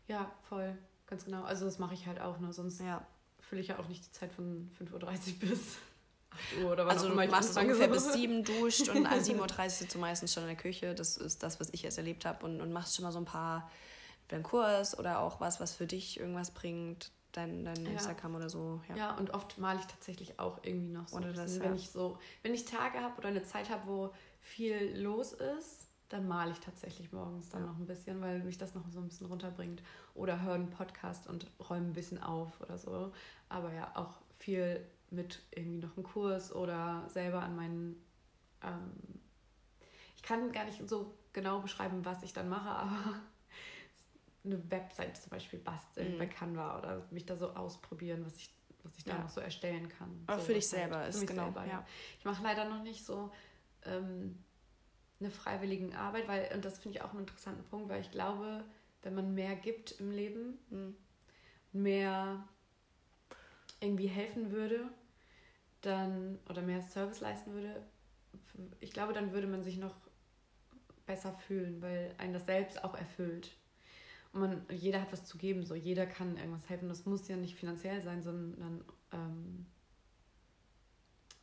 [0.07, 0.77] Ja, voll.
[1.07, 1.41] Ganz genau.
[1.41, 2.53] Also das mache ich halt auch, ne?
[2.53, 3.03] Sonst ja.
[3.39, 5.77] fülle ich ja auch nicht die Zeit von 5.30 Uhr bis
[6.29, 9.39] 8 Uhr oder was Also du machst es ungefähr bis 7 duscht und an 7.30
[9.39, 10.93] Uhr sitzt du meistens schon in der Küche.
[10.93, 12.45] Das ist das, was ich jetzt erlebt habe.
[12.45, 13.71] Und, und machst schon mal so ein paar,
[14.29, 17.93] einen Kurs oder auch was, was für dich irgendwas bringt dein, dein ja.
[17.93, 18.81] Instagram oder so.
[18.89, 18.95] Ja.
[18.95, 21.17] ja, und oft male ich tatsächlich auch irgendwie noch so.
[21.17, 21.75] Oder das, wenn ja.
[21.75, 26.27] ich so, wenn ich Tage habe oder eine Zeit habe, wo viel los ist, dann
[26.27, 27.67] male ich tatsächlich morgens dann ja.
[27.67, 29.83] noch ein bisschen, weil mich das noch so ein bisschen runterbringt.
[30.13, 33.11] Oder höre einen Podcast und räume ein bisschen auf oder so.
[33.49, 38.01] Aber ja, auch viel mit irgendwie noch einem Kurs oder selber an meinen.
[38.63, 38.91] Ähm
[40.15, 43.21] ich kann gar nicht so genau beschreiben, was ich dann mache, aber
[44.43, 46.19] eine Website zum Beispiel basteln mhm.
[46.19, 48.49] bei Canva oder mich da so ausprobieren, was ich,
[48.83, 49.19] was ich da ja.
[49.19, 50.23] noch so erstellen kann.
[50.25, 51.43] Aber so, für dich selber halt, ist genau.
[51.43, 51.85] Selber, ja.
[52.17, 53.31] Ich mache leider noch nicht so.
[53.83, 54.43] Ähm,
[55.19, 58.63] eine freiwilligen Arbeit, weil, und das finde ich auch einen interessanten Punkt, weil ich glaube,
[59.01, 60.95] wenn man mehr gibt im Leben, mhm.
[61.71, 62.47] mehr
[63.79, 64.89] irgendwie helfen würde,
[65.81, 67.83] dann, oder mehr Service leisten würde,
[68.79, 69.95] ich glaube, dann würde man sich noch
[71.05, 73.55] besser fühlen, weil einen das selbst auch erfüllt.
[74.33, 76.89] Und man, jeder hat was zu geben, so jeder kann irgendwas helfen.
[76.89, 79.65] Das muss ja nicht finanziell sein, sondern ähm,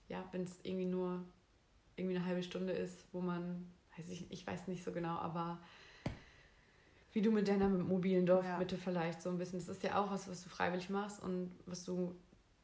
[0.08, 1.24] ja, wenn es irgendwie nur
[1.96, 3.66] irgendwie eine halbe Stunde ist, wo man,
[3.96, 5.60] weiß ich, ich weiß nicht so genau, aber
[7.12, 8.80] wie du mit deiner mobilen Dorfmitte ja.
[8.82, 11.84] vielleicht so ein bisschen, das ist ja auch was, was du freiwillig machst und was
[11.84, 12.14] du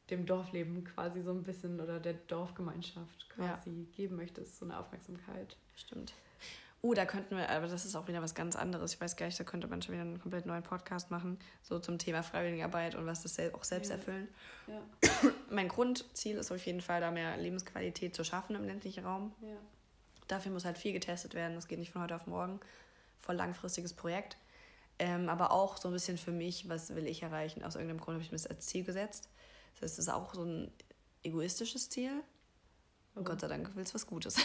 [0.09, 3.85] dem Dorfleben quasi so ein bisschen oder der Dorfgemeinschaft quasi ja.
[3.95, 5.55] geben möchtest, so eine Aufmerksamkeit.
[5.75, 6.13] Stimmt.
[6.83, 8.95] Uh, da könnten wir, aber das ist auch wieder was ganz anderes.
[8.95, 11.77] Ich weiß gar nicht, da könnte man schon wieder einen komplett neuen Podcast machen, so
[11.77, 13.97] zum Thema Freiwilligenarbeit und was das auch selbst ja.
[13.97, 14.27] erfüllen.
[14.65, 14.81] Ja.
[15.51, 19.31] Mein Grundziel ist auf jeden Fall, da mehr Lebensqualität zu schaffen im ländlichen Raum.
[19.41, 19.57] Ja.
[20.27, 21.53] Dafür muss halt viel getestet werden.
[21.53, 22.59] Das geht nicht von heute auf morgen.
[23.19, 24.37] Voll langfristiges Projekt.
[24.97, 27.63] Ähm, aber auch so ein bisschen für mich, was will ich erreichen?
[27.63, 29.29] Aus irgendeinem Grund habe ich mir das als Ziel gesetzt.
[29.75, 30.71] Das heißt, es ist auch so ein
[31.23, 32.23] egoistisches Ziel.
[33.15, 34.37] Oh Gott sei Dank willst du was Gutes.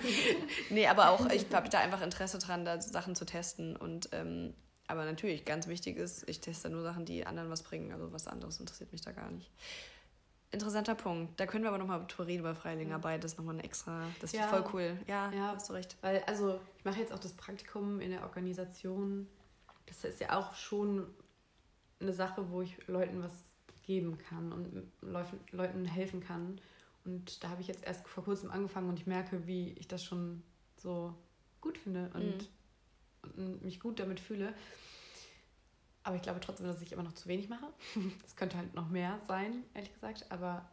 [0.70, 3.76] nee, aber auch, ich habe da einfach Interesse dran, da Sachen zu testen.
[3.76, 4.54] Und ähm,
[4.86, 7.92] aber natürlich, ganz wichtig ist, ich teste nur Sachen, die anderen was bringen.
[7.92, 9.50] Also was anderes interessiert mich da gar nicht.
[10.52, 11.38] Interessanter Punkt.
[11.40, 13.24] Da können wir aber nochmal drüber reden bei Freiwilligenarbeit.
[13.24, 14.04] Das ist nochmal ein extra.
[14.20, 14.46] Das ist ja.
[14.46, 14.96] voll cool.
[15.08, 15.96] Ja, ja, hast du recht.
[16.02, 19.26] Weil, also, ich mache jetzt auch das Praktikum in der Organisation.
[19.86, 21.06] Das ist ja auch schon
[22.00, 23.32] eine Sache, wo ich Leuten was
[23.82, 24.92] geben kann und
[25.52, 26.60] Leuten helfen kann.
[27.06, 30.04] Und da habe ich jetzt erst vor kurzem angefangen und ich merke, wie ich das
[30.04, 30.42] schon
[30.76, 31.14] so
[31.60, 32.50] gut finde und,
[33.22, 33.44] mhm.
[33.44, 34.52] und mich gut damit fühle.
[36.02, 37.66] Aber ich glaube trotzdem, dass ich immer noch zu wenig mache.
[38.24, 40.30] Es könnte halt noch mehr sein, ehrlich gesagt.
[40.30, 40.68] Aber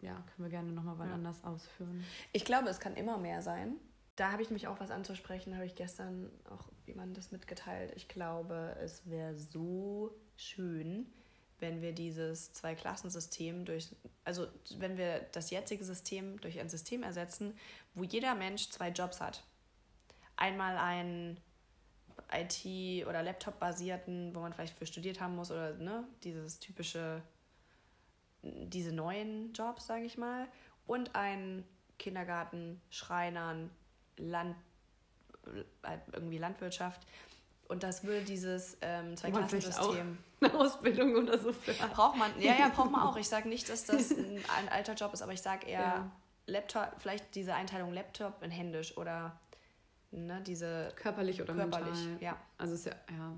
[0.00, 1.14] ja, können wir gerne nochmal wann ja.
[1.14, 2.04] anders ausführen.
[2.32, 3.76] Ich glaube, es kann immer mehr sein.
[4.16, 7.92] Da habe ich mich auch was anzusprechen, habe ich gestern auch jemandem das mitgeteilt.
[7.96, 11.06] Ich glaube, es wäre so schön,
[11.60, 13.88] wenn wir dieses Zwei-Klassensystem durch,
[14.24, 14.46] also
[14.78, 17.56] wenn wir das jetzige System durch ein System ersetzen,
[17.94, 19.44] wo jeder Mensch zwei Jobs hat.
[20.36, 21.38] Einmal einen
[22.32, 27.22] IT- oder Laptop-basierten, wo man vielleicht für studiert haben muss oder ne, dieses typische,
[28.42, 30.46] diese neuen Jobs, sage ich mal,
[30.86, 31.64] und einen
[31.98, 33.70] Kindergarten, Schreinern,
[34.16, 34.56] Land,
[35.82, 37.06] äh, irgendwie Landwirtschaft,
[37.70, 40.18] und das würde dieses ähm, Zweiklassensystem.
[40.40, 41.72] Eine Ausbildung oder so für.
[41.72, 43.16] Braucht man, ja, ja, braucht man auch.
[43.16, 46.10] Ich sage nicht, dass das ein, ein, alter Job ist, aber ich sage eher ja.
[46.46, 49.38] Laptop, vielleicht diese Einteilung Laptop und händisch oder
[50.10, 52.22] ne, diese körperlich oder körperlich, mental.
[52.22, 52.36] ja.
[52.58, 53.32] Also ist ja, ja.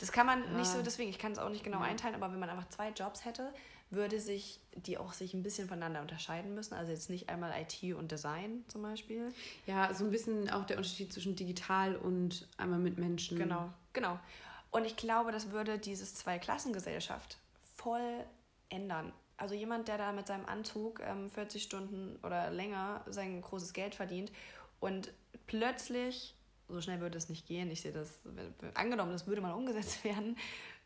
[0.00, 0.50] Das kann man ja.
[0.50, 2.90] nicht so, deswegen, ich kann es auch nicht genau einteilen, aber wenn man einfach zwei
[2.90, 3.52] Jobs hätte,
[3.90, 6.74] würde sich die auch sich ein bisschen voneinander unterscheiden müssen.
[6.74, 9.32] Also jetzt nicht einmal IT und Design zum Beispiel.
[9.66, 13.38] Ja, so ein bisschen auch der Unterschied zwischen digital und einmal mit Menschen.
[13.38, 14.18] Genau, genau.
[14.70, 17.38] Und ich glaube, das würde dieses Zweiklassengesellschaft
[17.76, 18.24] voll
[18.68, 19.12] ändern.
[19.38, 23.94] Also jemand, der da mit seinem Anzug ähm, 40 Stunden oder länger sein großes Geld
[23.94, 24.32] verdient
[24.80, 25.12] und
[25.46, 26.34] plötzlich,
[26.68, 28.18] so schnell würde es nicht gehen, ich sehe das,
[28.74, 30.36] angenommen, das würde mal umgesetzt werden,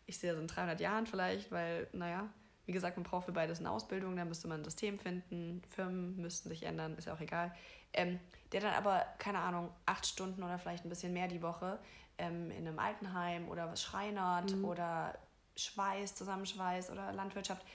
[0.07, 2.28] ich sehe das in 300 Jahren vielleicht, weil, naja,
[2.70, 6.16] wie gesagt, man braucht für beides eine Ausbildung, da müsste man ein System finden, Firmen
[6.20, 7.52] müssten sich ändern, ist ja auch egal.
[7.92, 8.20] Ähm,
[8.52, 11.80] der dann aber, keine Ahnung, acht Stunden oder vielleicht ein bisschen mehr die Woche
[12.16, 14.64] ähm, in einem Altenheim oder was schreinert mhm.
[14.64, 15.18] oder
[15.56, 17.66] Schweiß, Zusammenschweiß oder Landwirtschaft.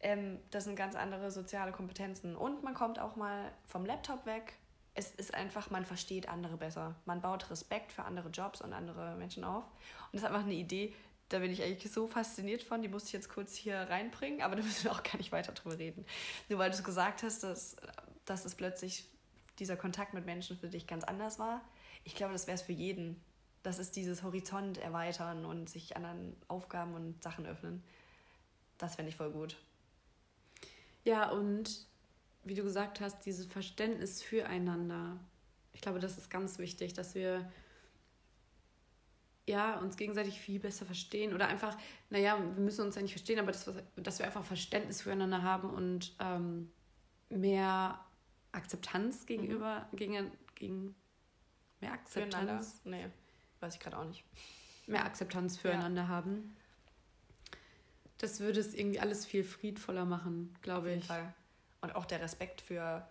[0.00, 2.34] Ähm, das sind ganz andere soziale Kompetenzen.
[2.34, 4.54] Und man kommt auch mal vom Laptop weg.
[4.94, 6.96] Es ist einfach, man versteht andere besser.
[7.04, 9.62] Man baut Respekt für andere Jobs und andere Menschen auf.
[9.62, 10.92] Und das ist einfach eine Idee,
[11.32, 12.82] da bin ich eigentlich so fasziniert von.
[12.82, 15.52] Die musste ich jetzt kurz hier reinbringen, aber da müssen wir auch gar nicht weiter
[15.52, 16.04] drüber reden.
[16.48, 17.76] Nur weil du es gesagt hast, dass,
[18.24, 19.04] dass es plötzlich
[19.58, 21.62] dieser Kontakt mit Menschen für dich ganz anders war.
[22.04, 23.20] Ich glaube, das wäre es für jeden
[23.62, 27.82] das ist dieses Horizont erweitern und sich anderen Aufgaben und Sachen öffnen.
[28.78, 29.56] Das fände ich voll gut.
[31.04, 31.86] Ja, und
[32.44, 35.18] wie du gesagt hast, dieses Verständnis füreinander.
[35.72, 37.50] Ich glaube, das ist ganz wichtig, dass wir
[39.46, 41.76] ja, uns gegenseitig viel besser verstehen oder einfach,
[42.10, 45.70] naja, wir müssen uns ja nicht verstehen, aber das, dass wir einfach Verständnis füreinander haben
[45.70, 46.70] und ähm,
[47.28, 47.98] mehr
[48.52, 49.96] Akzeptanz gegenüber, mhm.
[49.96, 50.94] gegen, gegen
[51.80, 52.80] mehr Akzeptanz.
[52.84, 53.06] Nee.
[53.60, 54.24] Weiß ich gerade auch nicht.
[54.86, 56.08] Mehr Akzeptanz füreinander ja.
[56.08, 56.56] haben.
[58.18, 61.10] Das würde es irgendwie alles viel friedvoller machen, glaube ich.
[61.10, 61.34] Auf jeden Fall.
[61.80, 63.08] Und auch der Respekt für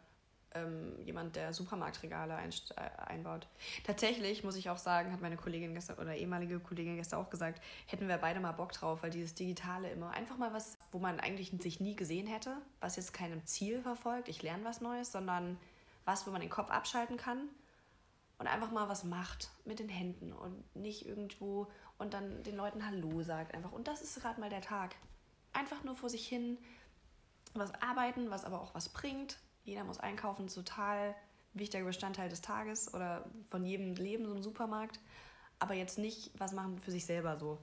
[0.54, 3.48] ähm, jemand, der Supermarktregale ein, äh, einbaut.
[3.84, 7.62] Tatsächlich muss ich auch sagen, hat meine Kollegin gestern oder ehemalige Kollegin gestern auch gesagt,
[7.88, 11.20] hätten wir beide mal Bock drauf, weil dieses Digitale immer einfach mal was, wo man
[11.20, 15.58] eigentlich sich nie gesehen hätte, was jetzt keinem Ziel verfolgt, ich lerne was Neues, sondern
[16.06, 17.50] was, wo man den Kopf abschalten kann
[18.42, 21.68] und einfach mal was macht mit den Händen und nicht irgendwo
[22.00, 23.72] und dann den Leuten Hallo sagt einfach.
[23.72, 24.96] Und das ist gerade mal der Tag.
[25.54, 26.58] Einfach nur vor sich hin
[27.54, 29.38] was arbeiten, was aber auch was bringt.
[29.64, 31.16] Jeder muss einkaufen, total
[31.54, 35.00] wichtiger Bestandteil des Tages oder von jedem Leben so im Supermarkt.
[35.60, 37.60] Aber jetzt nicht was machen für sich selber so.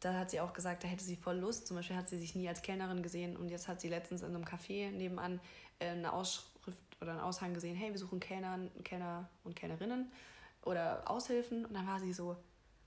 [0.00, 1.66] Da hat sie auch gesagt, da hätte sie voll Lust.
[1.66, 4.34] Zum Beispiel hat sie sich nie als Kellnerin gesehen und jetzt hat sie letztens in
[4.34, 5.40] einem Café nebenan
[5.78, 10.10] äh, eine Ausschrift oder einen Aushang gesehen, hey, wir suchen Kellner, Kellner und Kellnerinnen
[10.62, 11.64] oder Aushilfen.
[11.64, 12.36] Und dann war sie so,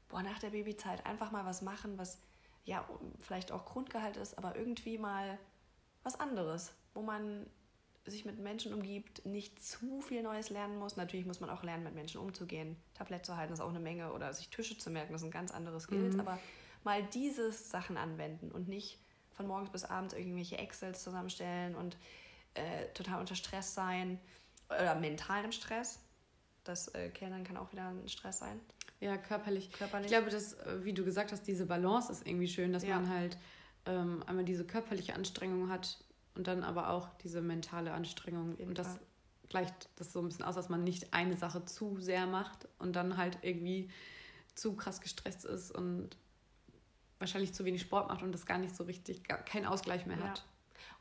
[0.09, 2.19] boah, nach der Babyzeit einfach mal was machen, was
[2.65, 2.87] ja
[3.19, 5.37] vielleicht auch Grundgehalt ist, aber irgendwie mal
[6.03, 7.47] was anderes, wo man
[8.11, 10.97] sich mit Menschen umgibt, nicht zu viel Neues lernen muss.
[10.97, 12.75] Natürlich muss man auch lernen, mit Menschen umzugehen.
[12.93, 15.51] Tablett zu halten ist auch eine Menge oder sich Tische zu merken, das sind ganz
[15.51, 16.15] andere Skills.
[16.15, 16.19] Mhm.
[16.19, 16.39] Aber
[16.83, 18.99] mal diese Sachen anwenden und nicht
[19.31, 21.97] von morgens bis abends irgendwelche Excels zusammenstellen und
[22.55, 24.19] äh, total unter Stress sein
[24.69, 25.99] oder mentalem Stress.
[26.63, 28.59] Das äh, Kellnern kann auch wieder ein Stress sein.
[28.99, 29.71] Ja, körperlich.
[29.71, 30.11] körperlich.
[30.11, 32.95] Ich glaube, dass, äh, wie du gesagt hast, diese Balance ist irgendwie schön, dass ja.
[32.95, 33.37] man halt
[33.85, 35.97] ähm, einmal diese körperliche Anstrengung hat
[36.35, 38.55] und dann aber auch diese mentale Anstrengung.
[38.55, 38.99] Und das Fall.
[39.49, 42.95] gleicht das so ein bisschen aus, dass man nicht eine Sache zu sehr macht und
[42.95, 43.89] dann halt irgendwie
[44.55, 46.17] zu krass gestresst ist und
[47.19, 50.17] wahrscheinlich zu wenig Sport macht und das gar nicht so richtig, gar keinen Ausgleich mehr
[50.17, 50.29] ja.
[50.29, 50.45] hat.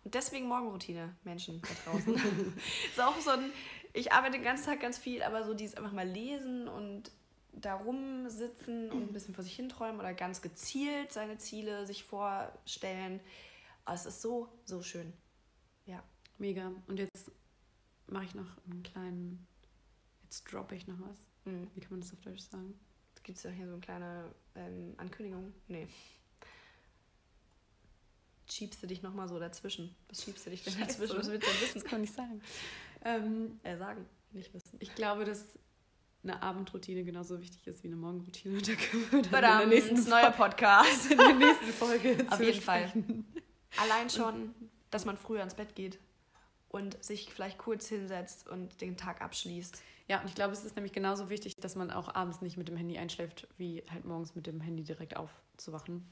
[0.04, 2.14] Und deswegen Morgenroutine, Menschen da draußen.
[2.90, 3.52] ist auch so ein,
[3.92, 7.10] ich arbeite den ganzen Tag ganz viel, aber so dieses einfach mal lesen und
[7.52, 13.20] darum sitzen und ein bisschen vor sich hinträumen oder ganz gezielt seine Ziele sich vorstellen.
[13.84, 15.12] Aber es ist so, so schön.
[15.86, 16.02] Ja.
[16.38, 16.72] Mega.
[16.86, 17.30] Und jetzt
[18.06, 19.46] mache ich noch einen kleinen,
[20.24, 21.18] jetzt droppe ich noch was.
[21.44, 21.68] Mhm.
[21.74, 22.74] Wie kann man das auf Deutsch sagen?
[23.22, 25.52] Gibt es ja hier so eine kleine ähm, Ankündigung?
[25.68, 25.86] Nee
[28.52, 29.94] schiebst du dich nochmal so dazwischen?
[30.08, 31.16] Was schiebst du dich denn dazwischen?
[31.16, 31.80] Was willst du denn wissen?
[31.80, 32.40] Das kann ich sagen.
[33.04, 34.76] Ähm, äh, sagen, nicht wissen.
[34.78, 35.58] Ich glaube, dass
[36.22, 38.58] eine Abendroutine genauso wichtig ist wie eine Morgenroutine.
[38.62, 41.06] Da können wir dann in der nächsten neuer Podcast.
[41.10, 42.92] in der nächsten Folge Auf jeden Fall.
[43.76, 44.54] Allein schon,
[44.92, 45.98] dass man früher ins Bett geht
[46.68, 49.82] und sich vielleicht kurz hinsetzt und den Tag abschließt.
[50.08, 52.68] Ja, und ich glaube, es ist nämlich genauso wichtig, dass man auch abends nicht mit
[52.68, 56.06] dem Handy einschläft, wie halt morgens mit dem Handy direkt aufzuwachen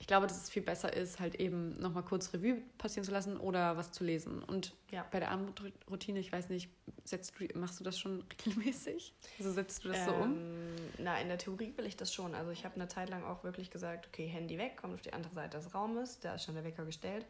[0.00, 3.36] ich glaube, dass es viel besser ist, halt eben nochmal kurz Revue passieren zu lassen
[3.36, 4.42] oder was zu lesen.
[4.42, 5.04] Und ja.
[5.10, 6.70] bei der Abendroutine, ich weiß nicht,
[7.04, 9.14] setzt du, machst du das schon regelmäßig?
[9.38, 10.36] Also setzt du das ähm, so um?
[10.36, 12.34] Ähm, na, in der Theorie will ich das schon.
[12.34, 15.12] Also ich habe eine Zeit lang auch wirklich gesagt, okay, Handy weg, kommt auf die
[15.12, 17.26] andere Seite des Raumes, da ist schon der Wecker gestellt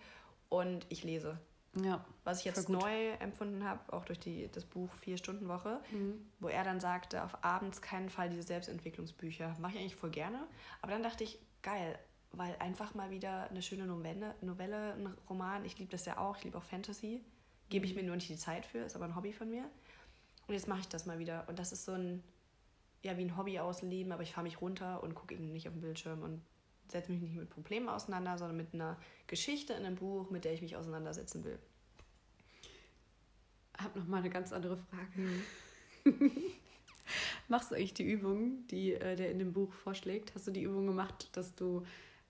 [0.51, 1.38] und ich lese.
[1.76, 2.05] Ja.
[2.24, 6.26] Was ich jetzt neu empfunden habe, auch durch die, das Buch Vier-Stunden-Woche, mhm.
[6.40, 9.57] wo er dann sagte, auf abends keinen Fall diese Selbstentwicklungsbücher.
[9.61, 10.46] Mache ich eigentlich voll gerne.
[10.82, 11.98] Aber dann dachte ich, geil,
[12.32, 16.36] weil einfach mal wieder eine schöne Novelle, Novelle ein Roman, ich liebe das ja auch,
[16.36, 17.22] ich liebe auch Fantasy.
[17.68, 18.01] Gebe ich mhm.
[18.01, 19.64] mir nur nicht die Zeit für, ist aber ein Hobby von mir.
[20.48, 21.44] Und jetzt mache ich das mal wieder.
[21.48, 22.24] Und das ist so ein,
[23.03, 25.74] ja, wie ein Hobby ausleben, aber ich fahre mich runter und gucke eben nicht auf
[25.74, 26.42] den Bildschirm und
[26.91, 30.53] setze mich nicht mit Problemen auseinander, sondern mit einer Geschichte in einem Buch, mit der
[30.53, 31.59] ich mich auseinandersetzen will.
[33.76, 35.09] Ich habe noch mal eine ganz andere Frage.
[35.14, 35.43] Mhm.
[37.49, 40.34] Machst du eigentlich die Übung, die äh, der in dem Buch vorschlägt?
[40.34, 41.84] Hast du die Übung gemacht, dass du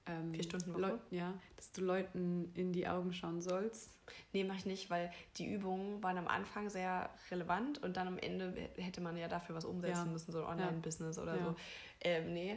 [0.06, 0.98] ähm, vier Stunden Woche?
[1.10, 3.90] ja, dass du Leuten in die Augen schauen sollst?
[4.32, 8.18] Nee, mache ich nicht, weil die Übungen waren am Anfang sehr relevant und dann am
[8.18, 10.12] Ende hätte man ja dafür was umsetzen ja.
[10.12, 11.22] müssen, so ein Online-Business ja.
[11.22, 11.44] oder ja.
[11.44, 11.56] so.
[12.00, 12.56] Ähm, nee,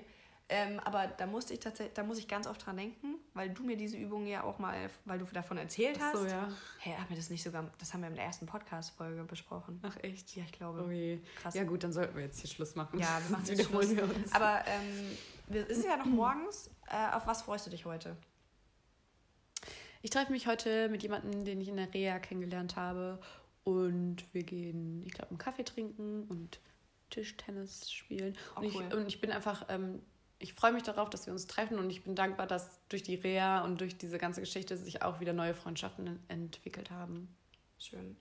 [0.53, 3.63] ähm, aber da musste ich tatsächlich, da muss ich ganz oft dran denken, weil du
[3.63, 6.15] mir diese Übung ja auch mal, weil du davon erzählt hast.
[6.15, 6.47] Ach so, ja.
[6.77, 9.79] Hey, haben wir das nicht sogar, das haben wir in der ersten Podcast-Folge besprochen.
[9.81, 10.35] Ach echt?
[10.35, 10.85] Ja, ich glaube.
[10.87, 11.17] Oh je.
[11.41, 11.55] Krass.
[11.55, 12.99] Ja gut, dann sollten wir jetzt hier Schluss machen.
[12.99, 13.95] Ja, wir machen jetzt Schluss.
[13.95, 14.31] Wir uns.
[14.31, 15.17] Aber ähm,
[15.49, 16.69] es ist ja noch morgens.
[16.87, 18.15] Äh, auf was freust du dich heute?
[20.03, 23.17] Ich treffe mich heute mit jemandem, den ich in der Reha kennengelernt habe.
[23.63, 26.59] Und wir gehen, ich glaube, einen Kaffee trinken und
[27.09, 28.37] Tischtennis spielen.
[28.55, 28.85] Oh, und, cool.
[28.87, 30.03] ich, und ich bin einfach ähm,
[30.43, 33.15] ich freue mich darauf, dass wir uns treffen und ich bin dankbar, dass durch die
[33.15, 37.33] Reha und durch diese ganze Geschichte sich auch wieder neue Freundschaften entwickelt haben.
[37.79, 38.17] Schön.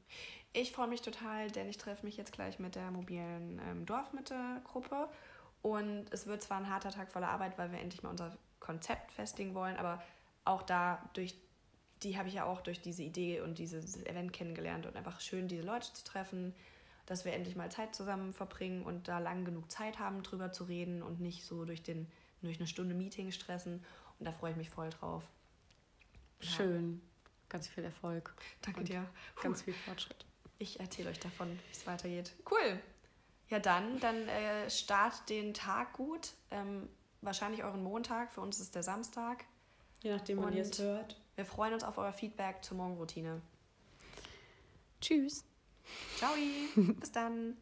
[0.52, 5.08] Ich freue mich total, denn ich treffe mich jetzt gleich mit der mobilen ähm, Dorfmitte-Gruppe
[5.62, 9.10] und es wird zwar ein harter Tag voller Arbeit, weil wir endlich mal unser Konzept
[9.10, 10.00] festlegen wollen, aber
[10.44, 11.34] auch da durch
[12.04, 15.48] die habe ich ja auch durch diese Idee und dieses Event kennengelernt und einfach schön,
[15.48, 16.54] diese Leute zu treffen,
[17.06, 20.64] dass wir endlich mal Zeit zusammen verbringen und da lang genug Zeit haben, drüber zu
[20.64, 22.10] reden und nicht so durch, den,
[22.42, 23.84] durch eine Stunde Meeting stressen.
[24.18, 25.24] Und da freue ich mich voll drauf.
[26.40, 27.00] Schön.
[27.48, 28.34] Ganz viel Erfolg.
[28.62, 29.08] Danke und dir.
[29.34, 29.42] Puh.
[29.42, 30.24] Ganz viel Fortschritt.
[30.58, 32.32] Ich erzähle euch davon, wie es weitergeht.
[32.50, 32.80] Cool.
[33.48, 36.32] Ja, dann, dann äh, start den Tag gut.
[36.50, 36.88] Ähm,
[37.20, 38.32] wahrscheinlich euren Montag.
[38.32, 39.44] Für uns ist der Samstag.
[40.02, 41.20] Je nachdem, wann ihr es hört.
[41.34, 43.40] Wir freuen uns auf euer Feedback zur Morgenroutine.
[45.00, 45.44] Tschüss.
[46.14, 46.34] Ciao,
[47.00, 47.56] bis dann.